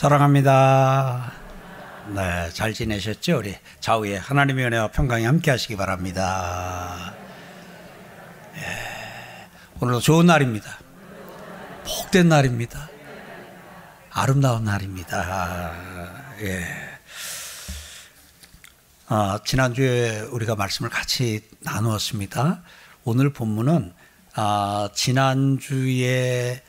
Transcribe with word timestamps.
사랑합니다. 0.00 1.30
네, 2.14 2.48
잘 2.54 2.72
지내셨죠? 2.72 3.40
우리 3.40 3.54
좌우에 3.80 4.16
하나님의 4.16 4.64
은혜와 4.64 4.88
평강이 4.92 5.26
함께 5.26 5.50
하시기 5.50 5.76
바랍니다. 5.76 7.12
예, 8.56 8.62
오늘도 9.78 10.00
좋은 10.00 10.24
날입니다. 10.24 10.78
복된 11.84 12.30
날입니다. 12.30 12.88
아름다운 14.10 14.64
날입니다. 14.64 15.74
예. 16.44 16.64
아, 19.08 19.38
지난주에 19.44 20.20
우리가 20.30 20.56
말씀을 20.56 20.88
같이 20.88 21.46
나누었습니다. 21.58 22.62
오늘 23.04 23.34
본문은 23.34 23.92
아, 24.34 24.88
지난주에 24.94 26.62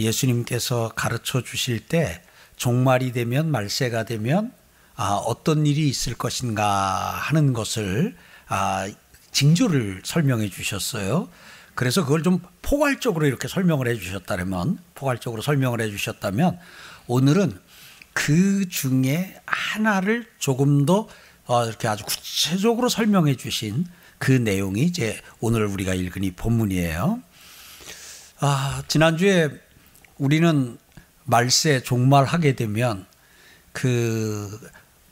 예수님께서 0.00 0.88
가르쳐 0.96 1.44
주실 1.44 1.86
때 1.86 2.20
종말이 2.62 3.10
되면 3.10 3.50
말세가 3.50 4.04
되면 4.04 4.52
아, 4.94 5.14
어떤 5.14 5.66
일이 5.66 5.88
있을 5.88 6.14
것인가 6.14 6.64
하는 6.64 7.54
것을 7.54 8.14
아, 8.46 8.88
징조를 9.32 10.02
설명해 10.04 10.48
주셨어요. 10.48 11.28
그래서 11.74 12.04
그걸 12.04 12.22
좀 12.22 12.38
포괄적으로 12.60 13.26
이렇게 13.26 13.48
설명을 13.48 13.88
해 13.88 13.96
주셨다면 13.96 14.78
포괄적으로 14.94 15.42
설명을 15.42 15.80
해 15.80 15.90
주셨다면 15.90 16.60
오늘은 17.08 17.58
그 18.12 18.68
중에 18.68 19.40
하나를 19.44 20.28
조금 20.38 20.86
더 20.86 21.08
어, 21.46 21.66
이렇게 21.66 21.88
아주 21.88 22.04
구체적으로 22.04 22.88
설명해 22.88 23.38
주신 23.38 23.86
그 24.18 24.30
내용이 24.30 24.82
이제 24.82 25.20
오늘 25.40 25.66
우리가 25.66 25.94
읽은 25.94 26.22
이 26.22 26.30
본문이에요. 26.30 27.20
아, 28.38 28.84
지난주에 28.86 29.48
우리는 30.18 30.78
말세 31.24 31.82
종말하게 31.82 32.54
되면 32.56 33.06
그 33.72 34.60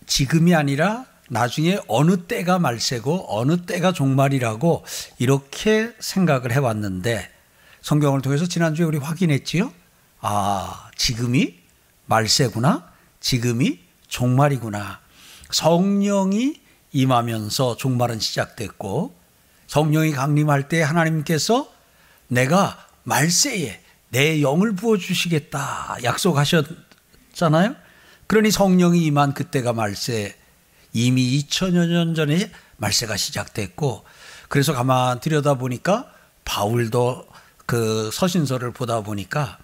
지금이 0.07 0.55
아니라 0.55 1.07
나중에 1.29 1.79
어느 1.87 2.27
때가 2.27 2.59
말세고 2.59 3.27
어느 3.29 3.65
때가 3.65 3.93
종말이라고 3.93 4.85
이렇게 5.19 5.93
생각을 6.01 6.53
해왔는데 6.53 7.31
성경을 7.83 8.21
통해서 8.21 8.47
지난주에 8.47 8.85
우리 8.85 8.99
확인했지요. 8.99 9.73
아, 10.21 10.91
지금이 10.97 11.55
말세구나. 12.07 12.91
지금이 13.21 13.79
종말이구나. 14.09 15.01
성령이 15.51 16.61
임하면서 16.93 17.77
종말은 17.77 18.19
시작됐고 18.19 19.15
성령이 19.69 20.11
강림할 20.13 20.69
때 20.69 20.83
하나님께서 20.83 21.73
내가 22.27 22.77
말세에 23.05 23.81
내 24.11 24.43
영을 24.43 24.75
부어 24.75 24.97
주시겠다 24.97 25.99
약속하셨잖아요. 26.03 27.77
그러니 28.27 28.51
성령이 28.51 29.05
임한 29.07 29.35
그때가 29.35 29.73
말세 29.73 30.37
이미 30.93 31.39
2000여 31.41 31.87
년 31.87 32.15
전에 32.15 32.51
말세가 32.77 33.17
시작됐고 33.17 34.05
그래서 34.49 34.73
가만 34.73 35.21
들여다 35.21 35.55
보니까 35.55 36.13
바울도 36.45 37.29
그 37.67 38.11
서신서를 38.13 38.73
보다 38.73 39.01
보니까 39.01 39.59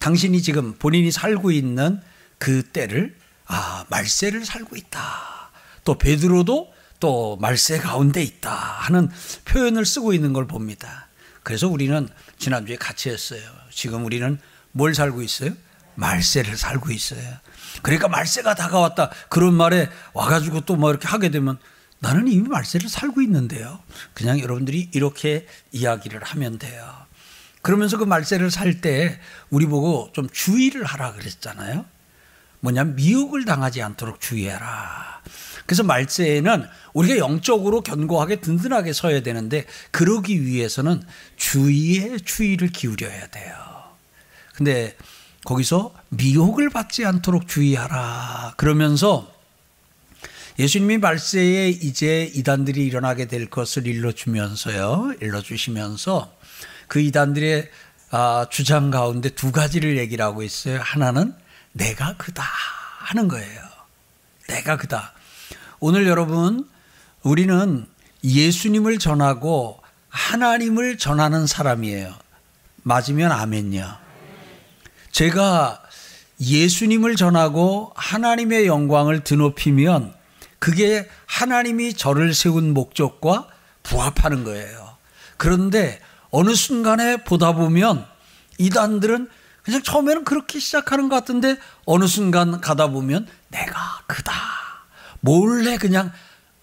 당신이 0.00 0.42
지금 0.42 0.74
본인이 0.74 1.12
살고 1.12 1.52
있는 1.52 2.00
그 2.38 2.64
때를 2.64 3.16
아 3.46 3.84
말세를 3.88 4.44
살고 4.44 4.76
있다. 4.76 5.50
또 5.84 5.96
베드로도 5.96 6.72
또 7.00 7.36
말세 7.36 7.78
가운데 7.78 8.22
있다 8.22 8.50
하는 8.50 9.08
표현을 9.44 9.86
쓰고 9.86 10.12
있는 10.12 10.32
걸 10.32 10.46
봅니다. 10.46 11.08
그래서 11.44 11.68
우리는 11.68 12.08
지난주에 12.38 12.76
같이 12.76 13.08
했어요. 13.08 13.57
지금 13.78 14.04
우리는 14.04 14.40
뭘 14.72 14.92
살고 14.92 15.22
있어요? 15.22 15.52
말세를 15.94 16.56
살고 16.56 16.90
있어요. 16.90 17.22
그러니까 17.82 18.08
말세가 18.08 18.56
다가왔다. 18.56 19.10
그런 19.28 19.54
말에 19.54 19.88
와가지고 20.14 20.62
또 20.62 20.74
뭐 20.74 20.90
이렇게 20.90 21.06
하게 21.06 21.30
되면 21.30 21.58
나는 22.00 22.26
이미 22.26 22.48
말세를 22.48 22.88
살고 22.88 23.22
있는데요. 23.22 23.78
그냥 24.14 24.40
여러분들이 24.40 24.90
이렇게 24.92 25.46
이야기를 25.70 26.24
하면 26.24 26.58
돼요. 26.58 26.92
그러면서 27.62 27.98
그 27.98 28.04
말세를 28.04 28.50
살 28.50 28.80
때 28.80 29.20
우리 29.48 29.66
보고 29.66 30.10
좀 30.12 30.28
주의를 30.28 30.84
하라 30.84 31.12
그랬잖아요. 31.12 31.84
뭐냐면 32.58 32.96
미혹을 32.96 33.44
당하지 33.44 33.80
않도록 33.82 34.20
주의해라. 34.20 35.22
그래서 35.66 35.84
말세에는 35.84 36.66
우리가 36.94 37.18
영적으로 37.18 37.82
견고하게 37.82 38.40
든든하게 38.40 38.92
서야 38.92 39.22
되는데 39.22 39.66
그러기 39.92 40.44
위해서는 40.44 41.00
주의에 41.36 42.16
주의를 42.18 42.68
기울여야 42.68 43.28
돼요. 43.28 43.67
근데 44.58 44.96
거기서 45.44 45.94
미혹을 46.08 46.68
받지 46.68 47.06
않도록 47.06 47.46
주의하라. 47.46 48.54
그러면서 48.56 49.32
예수님이 50.58 50.98
말세에 50.98 51.68
이제 51.68 52.28
이단들이 52.34 52.84
일어나게 52.84 53.26
될 53.26 53.48
것을 53.48 53.86
일러주면서요. 53.86 55.14
일러주시면서 55.20 56.36
그 56.88 56.98
이단들의 56.98 57.70
아, 58.10 58.46
주장 58.50 58.90
가운데 58.90 59.28
두 59.28 59.52
가지를 59.52 59.96
얘기를 59.96 60.24
하고 60.24 60.42
있어요. 60.42 60.80
하나는 60.82 61.34
내가 61.72 62.16
그다 62.16 62.42
하는 62.42 63.28
거예요. 63.28 63.60
내가 64.48 64.76
그다. 64.76 65.12
오늘 65.78 66.08
여러분, 66.08 66.68
우리는 67.22 67.86
예수님을 68.24 68.98
전하고 68.98 69.80
하나님을 70.08 70.98
전하는 70.98 71.46
사람이에요. 71.46 72.12
맞으면 72.82 73.30
아멘요. 73.30 74.07
제가 75.10 75.82
예수님을 76.40 77.16
전하고 77.16 77.92
하나님의 77.96 78.66
영광을 78.66 79.24
드높이면 79.24 80.14
그게 80.58 81.08
하나님이 81.26 81.94
저를 81.94 82.34
세운 82.34 82.74
목적과 82.74 83.48
부합하는 83.82 84.44
거예요. 84.44 84.96
그런데 85.36 86.00
어느 86.30 86.54
순간에 86.54 87.18
보다 87.18 87.52
보면 87.52 88.06
이단들은 88.58 89.28
그냥 89.62 89.82
처음에는 89.82 90.24
그렇게 90.24 90.58
시작하는 90.58 91.08
것 91.08 91.16
같은데 91.16 91.56
어느 91.84 92.06
순간 92.06 92.60
가다 92.60 92.88
보면 92.88 93.26
내가 93.48 94.02
그다. 94.06 94.32
몰래 95.20 95.76
그냥 95.78 96.12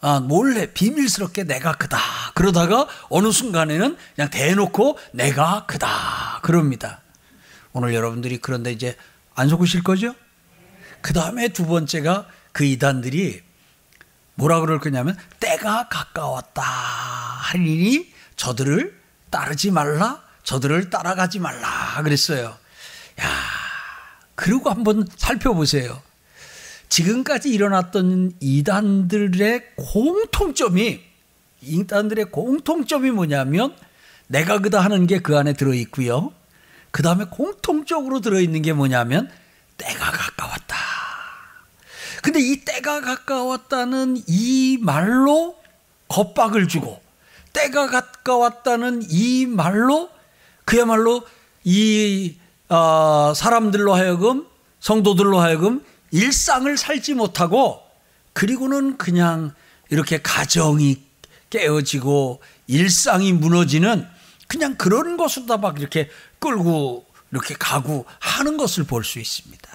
아, 0.02 0.20
몰래 0.20 0.72
비밀스럽게 0.72 1.46
내가 1.46 1.74
그다. 1.74 1.98
그러다가 2.36 2.88
어느 3.10 3.32
순간에는 3.32 3.98
그냥 4.16 4.30
대놓고 4.30 5.00
내가 5.14 5.66
그다. 5.66 6.40
그럽니다. 6.44 7.02
오늘 7.76 7.94
여러분들이 7.94 8.38
그런데 8.38 8.72
이제 8.72 8.96
안 9.36 9.50
속으실 9.50 9.84
거죠? 9.84 10.16
그 11.02 11.12
다음에 11.12 11.50
두 11.50 11.66
번째가 11.66 12.26
그 12.54 12.64
이단들이 12.64 13.42
뭐라 14.36 14.62
그럴 14.62 14.80
거냐면 14.80 15.18
때가 15.42 15.90
가까웠다 15.90 16.62
하리니 16.62 18.14
저들을 18.38 18.98
따르지 19.30 19.72
말라 19.72 20.24
저들을 20.44 20.90
따라가지 20.90 21.40
말라 21.40 22.02
그랬어요. 22.02 22.58
야 23.22 23.28
그리고 24.36 24.70
한번 24.70 25.06
살펴보세요. 25.18 26.02
지금까지 26.88 27.50
일어났던 27.50 28.38
이단들의 28.40 29.76
공통점이 29.76 31.02
이단들의 31.60 32.32
공통점이 32.32 33.12
뭐냐면 33.12 33.76
내가 34.28 34.60
그다 34.60 34.80
하는 34.80 35.08
게 35.08 35.20
그 35.20 35.38
안에 35.38 35.52
들어 35.54 35.74
있고요. 35.74 36.32
그 36.96 37.02
다음에 37.02 37.26
공통적으로 37.26 38.22
들어있는 38.22 38.62
게 38.62 38.72
뭐냐면 38.72 39.30
때가 39.76 40.12
가까웠다. 40.12 40.78
근데 42.24 42.40
이 42.40 42.64
때가 42.64 43.02
가까웠다는 43.02 44.24
이 44.28 44.78
말로 44.82 45.58
겁박을 46.08 46.70
주고 46.70 47.02
때가 47.52 47.88
가까웠다는 47.88 49.08
이 49.10 49.46
말로 49.46 50.10
그야말로 50.64 51.24
이 51.66 52.38
어, 52.70 53.34
사람들로 53.36 53.94
하여금 53.94 54.48
성도들로 54.80 55.40
하여금 55.40 55.84
일상을 56.12 56.78
살지 56.78 57.16
못하고 57.16 57.82
그리고는 58.32 58.96
그냥 58.96 59.54
이렇게 59.90 60.22
가정이 60.22 61.04
깨어지고 61.50 62.42
일상이 62.68 63.34
무너지는 63.34 64.08
그냥 64.48 64.76
그런 64.76 65.18
것으로 65.18 65.58
막 65.58 65.80
이렇게 65.80 66.10
끌고 66.40 67.06
이렇게 67.32 67.56
가고 67.56 68.06
하는 68.20 68.58
것을 68.58 68.84
볼 68.86 69.04
수 69.04 69.20
있습니다. 69.20 69.70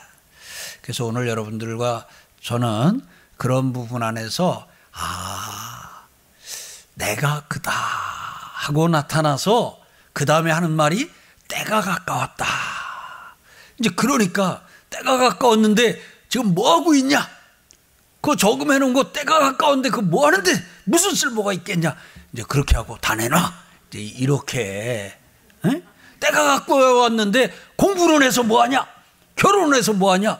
그래서 0.83 1.05
오늘 1.05 1.29
여러분들과 1.29 2.07
저는 2.43 3.01
그런 3.37 3.73
부분 3.73 4.03
안에서 4.03 4.67
아, 4.93 6.05
내가 6.95 7.45
그다 7.49 7.71
하고 7.73 8.89
나타나서 8.89 9.79
그 10.13 10.25
다음에 10.25 10.51
하는 10.51 10.71
말이 10.73 11.11
때가 11.49 11.81
가까웠다. 11.81 12.47
이제 13.79 13.91
그러니까 13.97 14.63
때가 14.91 15.17
가까웠는데 15.19 16.01
지금 16.29 16.55
뭐 16.55 16.75
하고 16.77 16.95
있냐? 16.95 17.29
그거 18.21 18.37
저금해 18.37 18.79
놓은 18.79 18.93
거 18.93 19.13
때가 19.13 19.39
가까운데 19.39 19.89
그 19.89 20.01
뭐 20.03 20.27
하는데 20.27 20.53
무슨 20.85 21.15
쓸모가 21.15 21.53
있겠냐? 21.55 21.97
이제 22.33 22.43
그렇게 22.43 22.77
하고 22.77 22.99
다 23.01 23.15
내놔. 23.15 23.53
이제 23.91 23.99
이렇게 24.01 25.17
에? 25.65 25.83
때가 26.21 26.45
갖고 26.45 27.01
왔는데 27.01 27.53
공부를 27.77 28.23
해서 28.27 28.43
뭐하냐? 28.43 28.87
결혼을 29.37 29.77
해서 29.77 29.93
뭐하냐? 29.93 30.39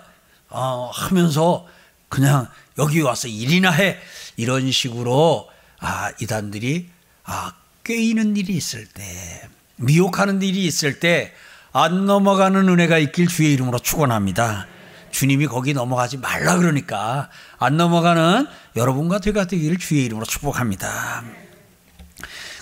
어, 0.51 0.91
하면서 0.93 1.67
그냥 2.09 2.49
여기 2.79 3.01
와서 3.01 3.29
일이나 3.29 3.71
해 3.71 3.99
이런 4.37 4.71
식으로 4.71 5.49
아 5.79 6.13
이단들이 6.21 6.91
아 7.25 7.55
꾀이는 7.85 8.37
일이 8.37 8.55
있을 8.55 8.87
때 8.87 9.49
미혹하는 9.77 10.43
일이 10.43 10.65
있을 10.65 11.01
때 11.01 11.35
안 11.73 12.07
넘어가는 12.07 12.69
은혜가 12.69 12.99
있길 12.99 13.29
주의 13.29 13.53
이름으로 13.53 13.79
축원합니다. 13.79 14.67
주님이 15.13 15.47
거기 15.47 15.73
넘어가지 15.73 16.19
말라 16.19 16.57
그러니까 16.57 17.31
안 17.59 17.77
넘어가는 17.77 18.47
여러분과 18.77 19.21
제가 19.21 19.47
되기를 19.47 19.79
주의 19.79 20.05
이름으로 20.05 20.27
축복합니다. 20.27 21.25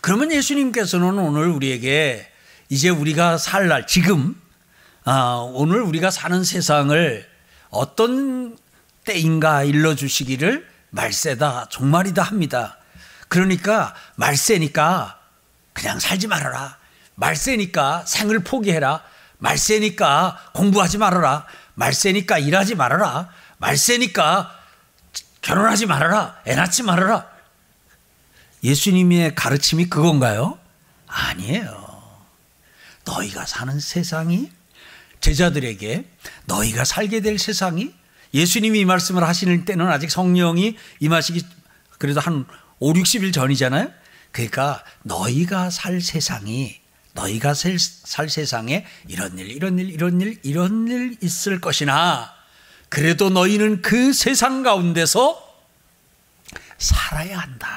그러면 0.01 0.33
예수님께서는 0.33 1.19
오늘 1.19 1.49
우리에게 1.49 2.27
이제 2.69 2.89
우리가 2.89 3.39
살 3.39 3.69
날 3.69 3.87
지금 3.87 4.41
아, 5.05 5.37
오늘 5.55 5.81
우리가 5.81 6.11
사는 6.11 6.45
세상을 6.45 7.27
어떤 7.71 8.59
때인가 9.05 9.65
일러주시기를 9.65 10.69
말세다 10.91 11.67
종말이다 11.71 12.23
합니다. 12.23 12.77
그러니까 13.29 13.95
말세니까 14.17 15.19
그냥 15.73 15.99
살지 15.99 16.27
말아라. 16.27 16.77
말세니까 17.15 18.05
생을 18.07 18.41
포기해라. 18.41 19.03
말세니까 19.39 20.51
공부하지 20.53 20.99
말아라. 20.99 21.47
말세니까 21.75 22.39
일하지 22.39 22.75
말아라. 22.75 23.31
말세니까 23.59 24.55
결혼하지 25.41 25.87
말아라. 25.87 26.37
애 26.47 26.55
낳지 26.55 26.83
말아라. 26.83 27.27
예수님의 28.63 29.35
가르침이 29.35 29.89
그건가요? 29.89 30.59
아니에요. 31.07 31.88
너희가 33.09 33.47
사는 33.47 33.81
세상이 33.81 34.51
제자들에게 35.21 36.05
너희가 36.45 36.85
살게 36.85 37.21
될 37.21 37.39
세상이 37.39 37.93
예수님이 38.35 38.81
이 38.81 38.85
말씀을 38.85 39.25
하시는 39.25 39.65
때는 39.65 39.89
아직 39.89 40.11
성령이 40.11 40.77
임하시기 41.01 41.45
그래도 41.99 42.21
한 42.21 42.45
5, 42.79 42.93
60일 42.93 43.33
전이잖아요. 43.33 43.91
그러니까 44.31 44.85
너희가 45.03 45.71
살 45.71 46.01
세상이 46.01 46.81
너희가 47.15 47.55
살, 47.55 47.79
살 47.79 48.29
세상에 48.29 48.85
이런 49.09 49.39
일, 49.39 49.51
이런 49.51 49.79
일, 49.79 49.91
이런 49.91 50.21
일, 50.21 50.39
이런 50.43 50.87
일 50.89 51.17
있을 51.23 51.61
것이나 51.61 52.33
그래도 52.89 53.31
너희는 53.31 53.83
그 53.83 54.13
세상 54.13 54.63
가운데서 54.63 55.45
살아야 56.77 57.39
한다. 57.39 57.69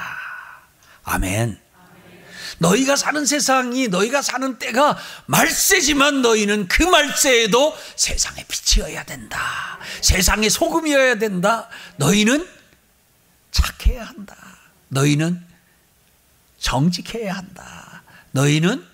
아멘. 1.04 1.61
너희가 2.62 2.94
사는 2.94 3.26
세상이 3.26 3.88
너희가 3.88 4.22
사는 4.22 4.56
때가 4.58 4.96
말세지만 5.26 6.22
너희는 6.22 6.68
그 6.68 6.84
말세에도 6.84 7.76
세상의 7.96 8.44
빛이어야 8.46 9.02
된다. 9.04 9.78
세상의 10.00 10.48
소금이어야 10.48 11.16
된다. 11.16 11.68
너희는 11.96 12.48
착해야 13.50 14.04
한다. 14.04 14.36
너희는 14.88 15.44
정직해야 16.58 17.34
한다. 17.34 18.02
너희는 18.30 18.86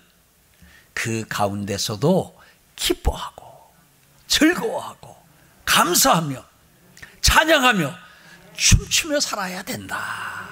그 0.95 1.23
가운데서도 1.29 2.39
기뻐하고 2.75 3.71
즐거워하고 4.27 5.15
감사하며 5.65 6.43
찬양하며 7.21 7.95
춤추며 8.55 9.19
살아야 9.19 9.61
된다. 9.61 10.49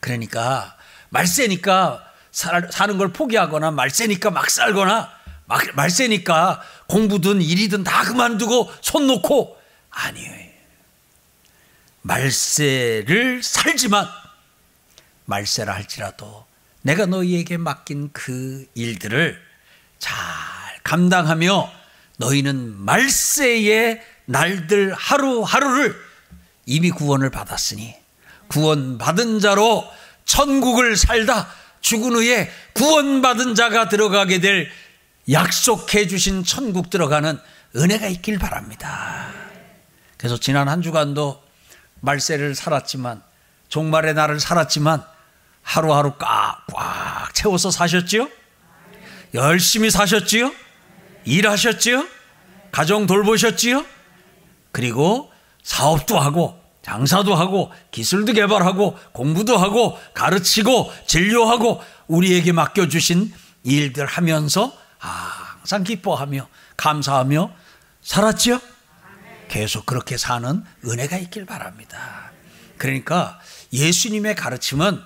그러니까 0.00 0.77
말세니까 1.10 2.04
사는 2.30 2.98
걸 2.98 3.12
포기하거나 3.12 3.70
말세니까 3.70 4.30
막 4.30 4.50
살거나 4.50 5.10
말세니까 5.74 6.62
공부든 6.86 7.40
일이든 7.40 7.84
다 7.84 8.04
그만두고 8.04 8.70
손 8.80 9.06
놓고 9.06 9.58
아니에요. 9.90 10.48
말세를 12.02 13.42
살지만 13.42 14.06
말세라 15.24 15.74
할지라도 15.74 16.46
내가 16.82 17.06
너희에게 17.06 17.56
맡긴 17.56 18.10
그 18.12 18.66
일들을 18.74 19.40
잘 19.98 20.14
감당하며 20.84 21.70
너희는 22.16 22.76
말세의 22.76 24.02
날들 24.26 24.94
하루하루를 24.94 25.96
이미 26.66 26.90
구원을 26.90 27.30
받았으니 27.30 27.94
구원받은 28.48 29.40
자로 29.40 29.84
천국을 30.28 30.96
살다 30.96 31.48
죽은 31.80 32.14
후에 32.14 32.52
구원받은 32.74 33.54
자가 33.54 33.88
들어가게 33.88 34.40
될 34.40 34.70
약속해 35.30 36.06
주신 36.06 36.44
천국 36.44 36.90
들어가는 36.90 37.38
은혜가 37.74 38.06
있길 38.08 38.38
바랍니다. 38.38 39.32
그래서 40.16 40.38
지난 40.38 40.68
한 40.68 40.82
주간도 40.82 41.42
말세를 42.00 42.54
살았지만 42.54 43.22
종말의 43.68 44.14
날을 44.14 44.38
살았지만 44.38 45.02
하루하루 45.62 46.14
꽉꽉 46.18 47.34
채워서 47.34 47.70
사셨지요? 47.70 48.28
열심히 49.34 49.90
사셨지요? 49.90 50.52
일하셨지요? 51.24 52.06
가정 52.70 53.06
돌보셨지요? 53.06 53.84
그리고 54.72 55.30
사업도 55.62 56.18
하고 56.18 56.58
장사도 56.82 57.34
하고 57.34 57.72
기술도 57.90 58.32
개발하고 58.32 58.98
공부도 59.12 59.56
하고 59.56 59.98
가르치고 60.14 60.92
진료하고 61.06 61.82
우리에게 62.06 62.52
맡겨주신 62.52 63.32
일들 63.64 64.06
하면서 64.06 64.72
항상 64.98 65.84
기뻐하며 65.84 66.48
감사하며 66.76 67.52
살았죠? 68.02 68.60
계속 69.48 69.86
그렇게 69.86 70.16
사는 70.16 70.64
은혜가 70.84 71.16
있길 71.18 71.46
바랍니다. 71.46 72.30
그러니까 72.76 73.40
예수님의 73.72 74.34
가르침은 74.34 75.00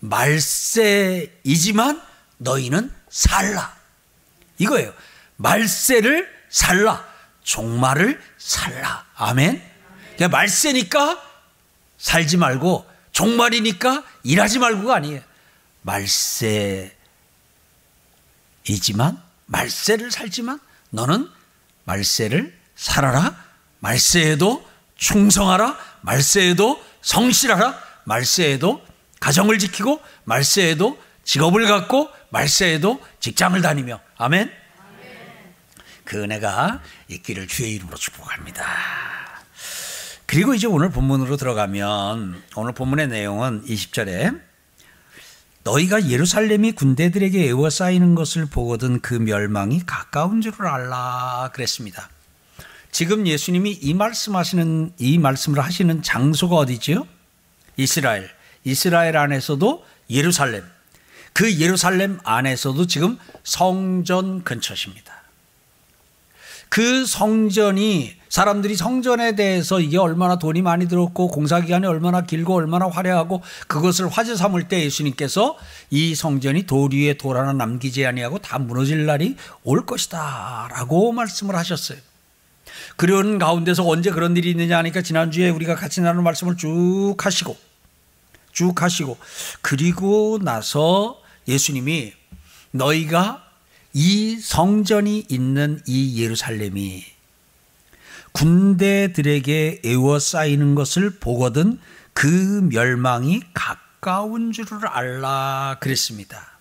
말세이지만 0.00 2.02
너희는 2.38 2.92
살라. 3.10 3.74
이거예요. 4.58 4.92
말세를 5.36 6.28
살라. 6.50 7.04
종말을 7.42 8.20
살라. 8.38 9.04
아멘. 9.16 9.73
그냥 10.16 10.30
말세니까 10.30 11.22
살지 11.98 12.36
말고 12.36 12.86
종말이니까 13.12 14.04
일하지 14.22 14.58
말고가 14.58 14.96
아니에요. 14.96 15.20
말세이지만 15.82 16.92
말세를 19.46 20.10
살지만 20.10 20.58
너는 20.90 21.28
말세를 21.84 22.58
살아라. 22.76 23.36
말세에도 23.80 24.68
충성하라. 24.96 25.78
말세에도 26.00 26.84
성실하라. 27.02 27.78
말세에도 28.04 28.84
가정을 29.20 29.58
지키고 29.58 30.02
말세에도 30.24 31.02
직업을 31.24 31.66
갖고 31.66 32.10
말세에도 32.30 33.02
직장을 33.20 33.60
다니며 33.62 34.00
아멘. 34.16 34.52
그 36.04 36.22
은혜가 36.22 36.82
있기를 37.08 37.48
주의 37.48 37.74
이름으로 37.74 37.96
축복합니다. 37.96 39.23
그리고 40.26 40.54
이제 40.54 40.66
오늘 40.66 40.90
본문으로 40.90 41.36
들어가면 41.36 42.42
오늘 42.56 42.72
본문의 42.72 43.08
내용은 43.08 43.64
20절에 43.64 44.40
너희가 45.64 46.08
예루살렘이 46.08 46.72
군대들에게 46.72 47.46
에워싸이는 47.48 48.14
것을 48.14 48.46
보거든 48.46 49.00
그 49.00 49.14
멸망이 49.14 49.84
가까운 49.86 50.40
줄을 50.40 50.66
알라 50.66 51.50
그랬습니다. 51.54 52.10
지금 52.90 53.26
예수님이 53.26 53.72
이 53.72 53.94
말씀하시는 53.94 54.92
이 54.98 55.18
말씀을 55.18 55.58
하시는 55.58 56.02
장소가 56.02 56.56
어디지요? 56.56 57.06
이스라엘. 57.76 58.30
이스라엘 58.62 59.16
안에서도 59.16 59.84
예루살렘. 60.10 60.64
그 61.32 61.58
예루살렘 61.58 62.20
안에서도 62.24 62.86
지금 62.86 63.18
성전 63.42 64.44
근처십니다. 64.44 65.12
그 66.68 67.04
성전이 67.06 68.16
사람들이 68.34 68.74
성전에 68.74 69.36
대해서 69.36 69.78
이게 69.78 69.96
얼마나 69.96 70.40
돈이 70.40 70.60
많이 70.60 70.88
들었고 70.88 71.28
공사 71.28 71.60
기간이 71.60 71.86
얼마나 71.86 72.22
길고 72.22 72.56
얼마나 72.56 72.88
화려하고 72.88 73.42
그것을 73.68 74.08
화제 74.08 74.34
삼을 74.34 74.66
때 74.66 74.82
예수님께서 74.82 75.56
이 75.90 76.16
성전이 76.16 76.64
돌 76.64 76.92
위에 76.92 77.14
돌 77.14 77.36
하나 77.36 77.52
남기지 77.52 78.04
아니하고 78.04 78.40
다 78.40 78.58
무너질 78.58 79.06
날이 79.06 79.36
올 79.62 79.86
것이다 79.86 80.66
라고 80.68 81.12
말씀을 81.12 81.54
하셨어요. 81.54 81.96
그런 82.96 83.38
가운데서 83.38 83.86
언제 83.86 84.10
그런 84.10 84.36
일이 84.36 84.50
있느냐 84.50 84.78
하니까 84.78 85.02
지난주에 85.02 85.50
우리가 85.50 85.76
같이 85.76 86.00
나눈 86.00 86.24
말씀을 86.24 86.56
쭉 86.56 87.14
하시고 87.16 87.56
쭉 88.50 88.82
하시고 88.82 89.16
그리고 89.60 90.40
나서 90.42 91.20
예수님이 91.46 92.12
너희가 92.72 93.44
이 93.92 94.38
성전이 94.40 95.26
있는 95.28 95.80
이 95.86 96.20
예루살렘이 96.20 97.13
군대들에게 98.34 99.82
에워싸이는 99.84 100.74
것을 100.74 101.18
보거든 101.18 101.80
그 102.12 102.26
멸망이 102.70 103.40
가까운 103.54 104.52
줄을 104.52 104.86
알라 104.86 105.78
그랬습니다. 105.80 106.58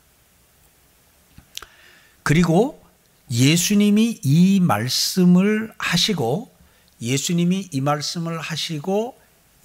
그리고 2.22 2.82
예수님이 3.30 4.20
이 4.24 4.60
말씀을 4.62 5.74
하시고 5.78 6.54
예수님이 7.02 7.70
이 7.72 7.82
말씀을 7.82 8.40
하시고 8.40 9.20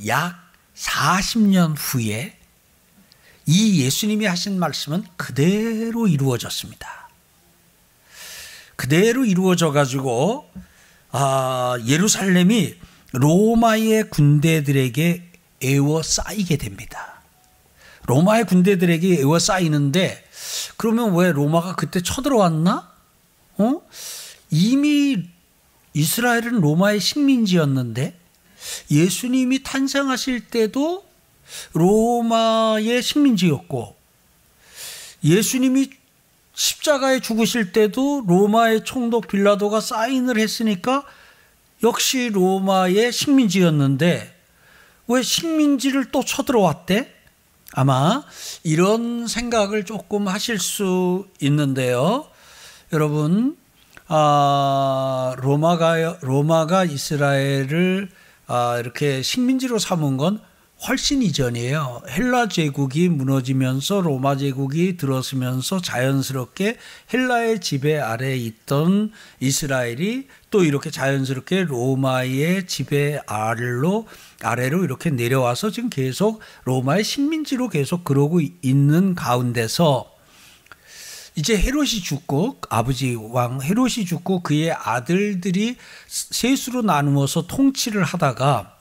약 0.07 0.35
40년 0.75 1.75
후에 1.77 2.37
이 3.47 3.83
예수님이 3.83 4.27
하신 4.27 4.59
말씀은 4.59 5.05
그대로 5.17 6.09
이루어졌습니다. 6.09 7.09
그대로 8.77 9.25
이루어져 9.25 9.73
가지고 9.73 10.51
아, 11.11 11.79
예루살렘이 11.87 12.75
로마의 13.13 14.11
군대들에게 14.11 15.31
에워싸이게 15.63 16.57
됩니다. 16.57 17.23
로마의 18.07 18.47
군대들에게 18.47 19.21
에워싸이는데 19.21 20.25
그러면 20.77 21.15
왜 21.17 21.33
로마가 21.33 21.75
그때 21.75 22.01
쳐들어왔나? 22.03 22.91
어? 23.59 23.83
이미 24.51 25.29
이스라엘은 25.95 26.61
로마의 26.61 27.01
식민지였는데 27.01 28.19
예수님이 28.91 29.63
탄생하실 29.63 30.49
때도 30.49 31.07
로마의 31.73 33.03
식민지였고 33.03 33.97
예수님이 35.25 35.91
십자가에 36.59 37.21
죽으실 37.21 37.71
때도 37.71 38.25
로마의 38.27 38.83
총독 38.83 39.29
빌라도가 39.29 39.81
사인을 39.81 40.39
했으니까 40.39 41.05
역시 41.85 42.31
로마의 42.33 43.13
식민지였는데 43.13 44.35
왜 45.07 45.23
식민지를 45.23 46.11
또 46.11 46.25
쳐들어왔대? 46.25 47.15
아마 47.75 48.25
이런 48.65 49.29
생각을 49.29 49.85
조금 49.85 50.27
하실 50.27 50.59
수 50.59 51.29
있는데요. 51.41 52.27
여러분, 52.93 53.57
아, 54.09 55.37
로마가, 55.39 56.19
로마가 56.23 56.87
이스라엘을 56.87 58.11
아, 58.49 58.79
이렇게 58.81 59.23
식민지로 59.23 59.79
삼은 59.79 60.17
건 60.17 60.41
훨씬 60.87 61.23
이전이에요. 61.23 62.03
헬라 62.09 62.49
제국이 62.49 63.09
무너지면서 63.09 64.01
로마 64.01 64.37
제국이 64.37 64.97
들어서면서 64.97 65.83
자연스럽게 65.83 66.77
헬라의 67.13 67.61
지배 67.61 67.99
아래에 67.99 68.37
있던 68.37 69.11
이스라엘이 69.41 70.29
또 70.51 70.63
이렇게 70.63 70.93
자연스럽게 70.93 71.65
로마의 71.65 72.69
지배 72.69 73.21
아래로 73.27 74.07
아래로 74.41 74.85
이렇게 74.85 75.11
내려와서 75.11 75.73
지금 75.73 75.91
계속 75.91 76.41
로마의 76.65 77.03
식민지로 77.03 77.71
계속 77.71 78.05
그러고 78.05 78.41
있는 78.41 79.17
가운데서 79.17 80.09
이제 81.35 81.59
헤롯이 81.59 82.03
죽고 82.03 82.59
아버지 82.71 83.17
왕 83.17 83.61
헤롯이 83.61 84.05
죽고 84.07 84.43
그의 84.45 84.73
아들들이 84.73 85.77
셋으로 86.07 86.83
나누어서 86.83 87.49
통치를 87.49 88.05
하다가 88.05 88.78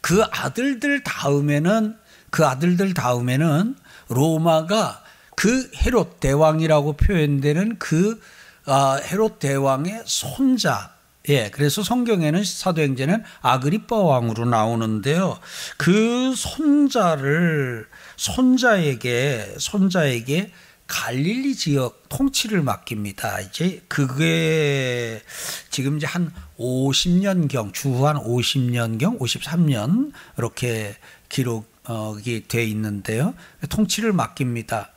그 0.00 0.22
아들들 0.30 1.02
다음에는 1.02 1.96
그 2.30 2.46
아들들 2.46 2.94
다음에는 2.94 3.76
로마가 4.08 5.02
그 5.34 5.70
헤롯 5.76 6.20
대왕이라고 6.20 6.94
표현되는 6.94 7.78
그 7.78 8.20
아, 8.66 9.00
헤롯 9.02 9.38
대왕의 9.38 10.02
손자 10.04 10.90
예, 11.28 11.50
그래서 11.50 11.82
성경에는 11.82 12.42
사도행전은 12.42 13.22
아그리빠 13.42 13.96
왕으로 13.96 14.46
나오는데요. 14.46 15.38
그 15.76 16.34
손자를 16.34 17.86
손자에게 18.16 19.56
손자에게 19.58 20.52
갈릴리 20.88 21.54
지역 21.54 22.08
통치를 22.08 22.62
맡깁니다. 22.62 23.40
이제 23.40 23.84
그게 23.88 25.22
지금 25.70 25.98
이제 25.98 26.06
한 26.06 26.32
50년경 26.58 27.72
주한 27.74 28.16
50년경 28.16 29.18
53년 29.20 30.12
이렇게 30.38 30.96
기록이 31.28 32.48
돼 32.48 32.64
있는데요. 32.64 33.34
통치를 33.68 34.12
맡깁니다. 34.14 34.90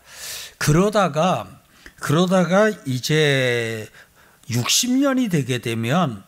그러다가 0.58 1.60
그러다가 1.98 2.70
이제 2.86 3.88
60년이 4.50 5.30
되게 5.30 5.60
되면 5.60 6.24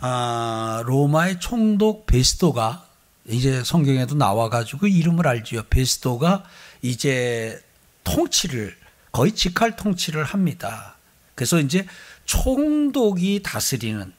아, 0.00 0.82
로마의 0.86 1.40
총독 1.40 2.06
베스도가 2.06 2.86
이제 3.26 3.62
성경에도 3.64 4.14
나와가지고 4.16 4.86
이름을 4.86 5.26
알지요. 5.26 5.64
베스도가 5.70 6.44
이제 6.82 7.60
통치를 8.04 8.81
거의 9.12 9.32
직할 9.32 9.76
통치를 9.76 10.24
합니다. 10.24 10.96
그래서 11.34 11.60
이제 11.60 11.86
총독이 12.24 13.42
다스리는 13.42 14.12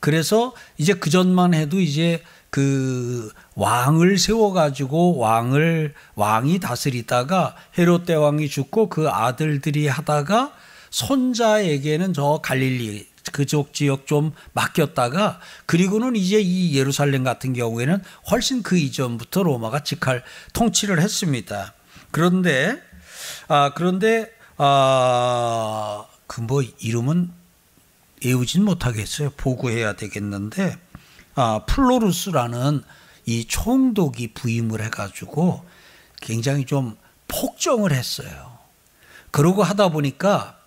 그래서 0.00 0.54
이제 0.76 0.92
그 0.94 1.08
전만 1.08 1.54
해도 1.54 1.80
이제 1.80 2.22
그 2.50 3.32
왕을 3.54 4.18
세워 4.18 4.52
가지고 4.52 5.16
왕을 5.16 5.94
왕이 6.14 6.60
다스리다가 6.60 7.56
헤롯 7.78 8.04
대왕이 8.04 8.48
죽고 8.48 8.90
그 8.90 9.08
아들들이 9.08 9.88
하다가 9.88 10.52
손자에게는 10.90 12.12
저 12.12 12.40
갈릴리 12.42 13.08
그쪽 13.32 13.72
지역 13.72 14.06
좀 14.06 14.32
맡겼다가 14.52 15.40
그리고는 15.66 16.16
이제 16.16 16.38
이 16.40 16.76
예루살렘 16.76 17.24
같은 17.24 17.54
경우에는 17.54 18.02
훨씬 18.30 18.62
그 18.62 18.76
이전부터 18.76 19.42
로마가 19.42 19.82
직할 19.82 20.22
통치를 20.52 21.00
했습니다. 21.00 21.72
그런데 22.10 22.78
아 23.48 23.72
그런데 23.74 24.30
아, 24.56 26.06
그 26.26 26.40
뭐 26.40 26.62
이름은 26.62 27.30
외우진 28.24 28.64
못하겠어요. 28.64 29.30
보고해야 29.36 29.94
되겠는데, 29.94 30.76
아, 31.34 31.64
플로루스라는 31.66 32.82
이 33.26 33.44
총독이 33.46 34.34
부임을 34.34 34.82
해가지고 34.82 35.64
굉장히 36.20 36.66
좀 36.66 36.96
폭정을 37.28 37.92
했어요. 37.92 38.58
그러고 39.30 39.62
하다 39.62 39.90
보니까 39.90 40.58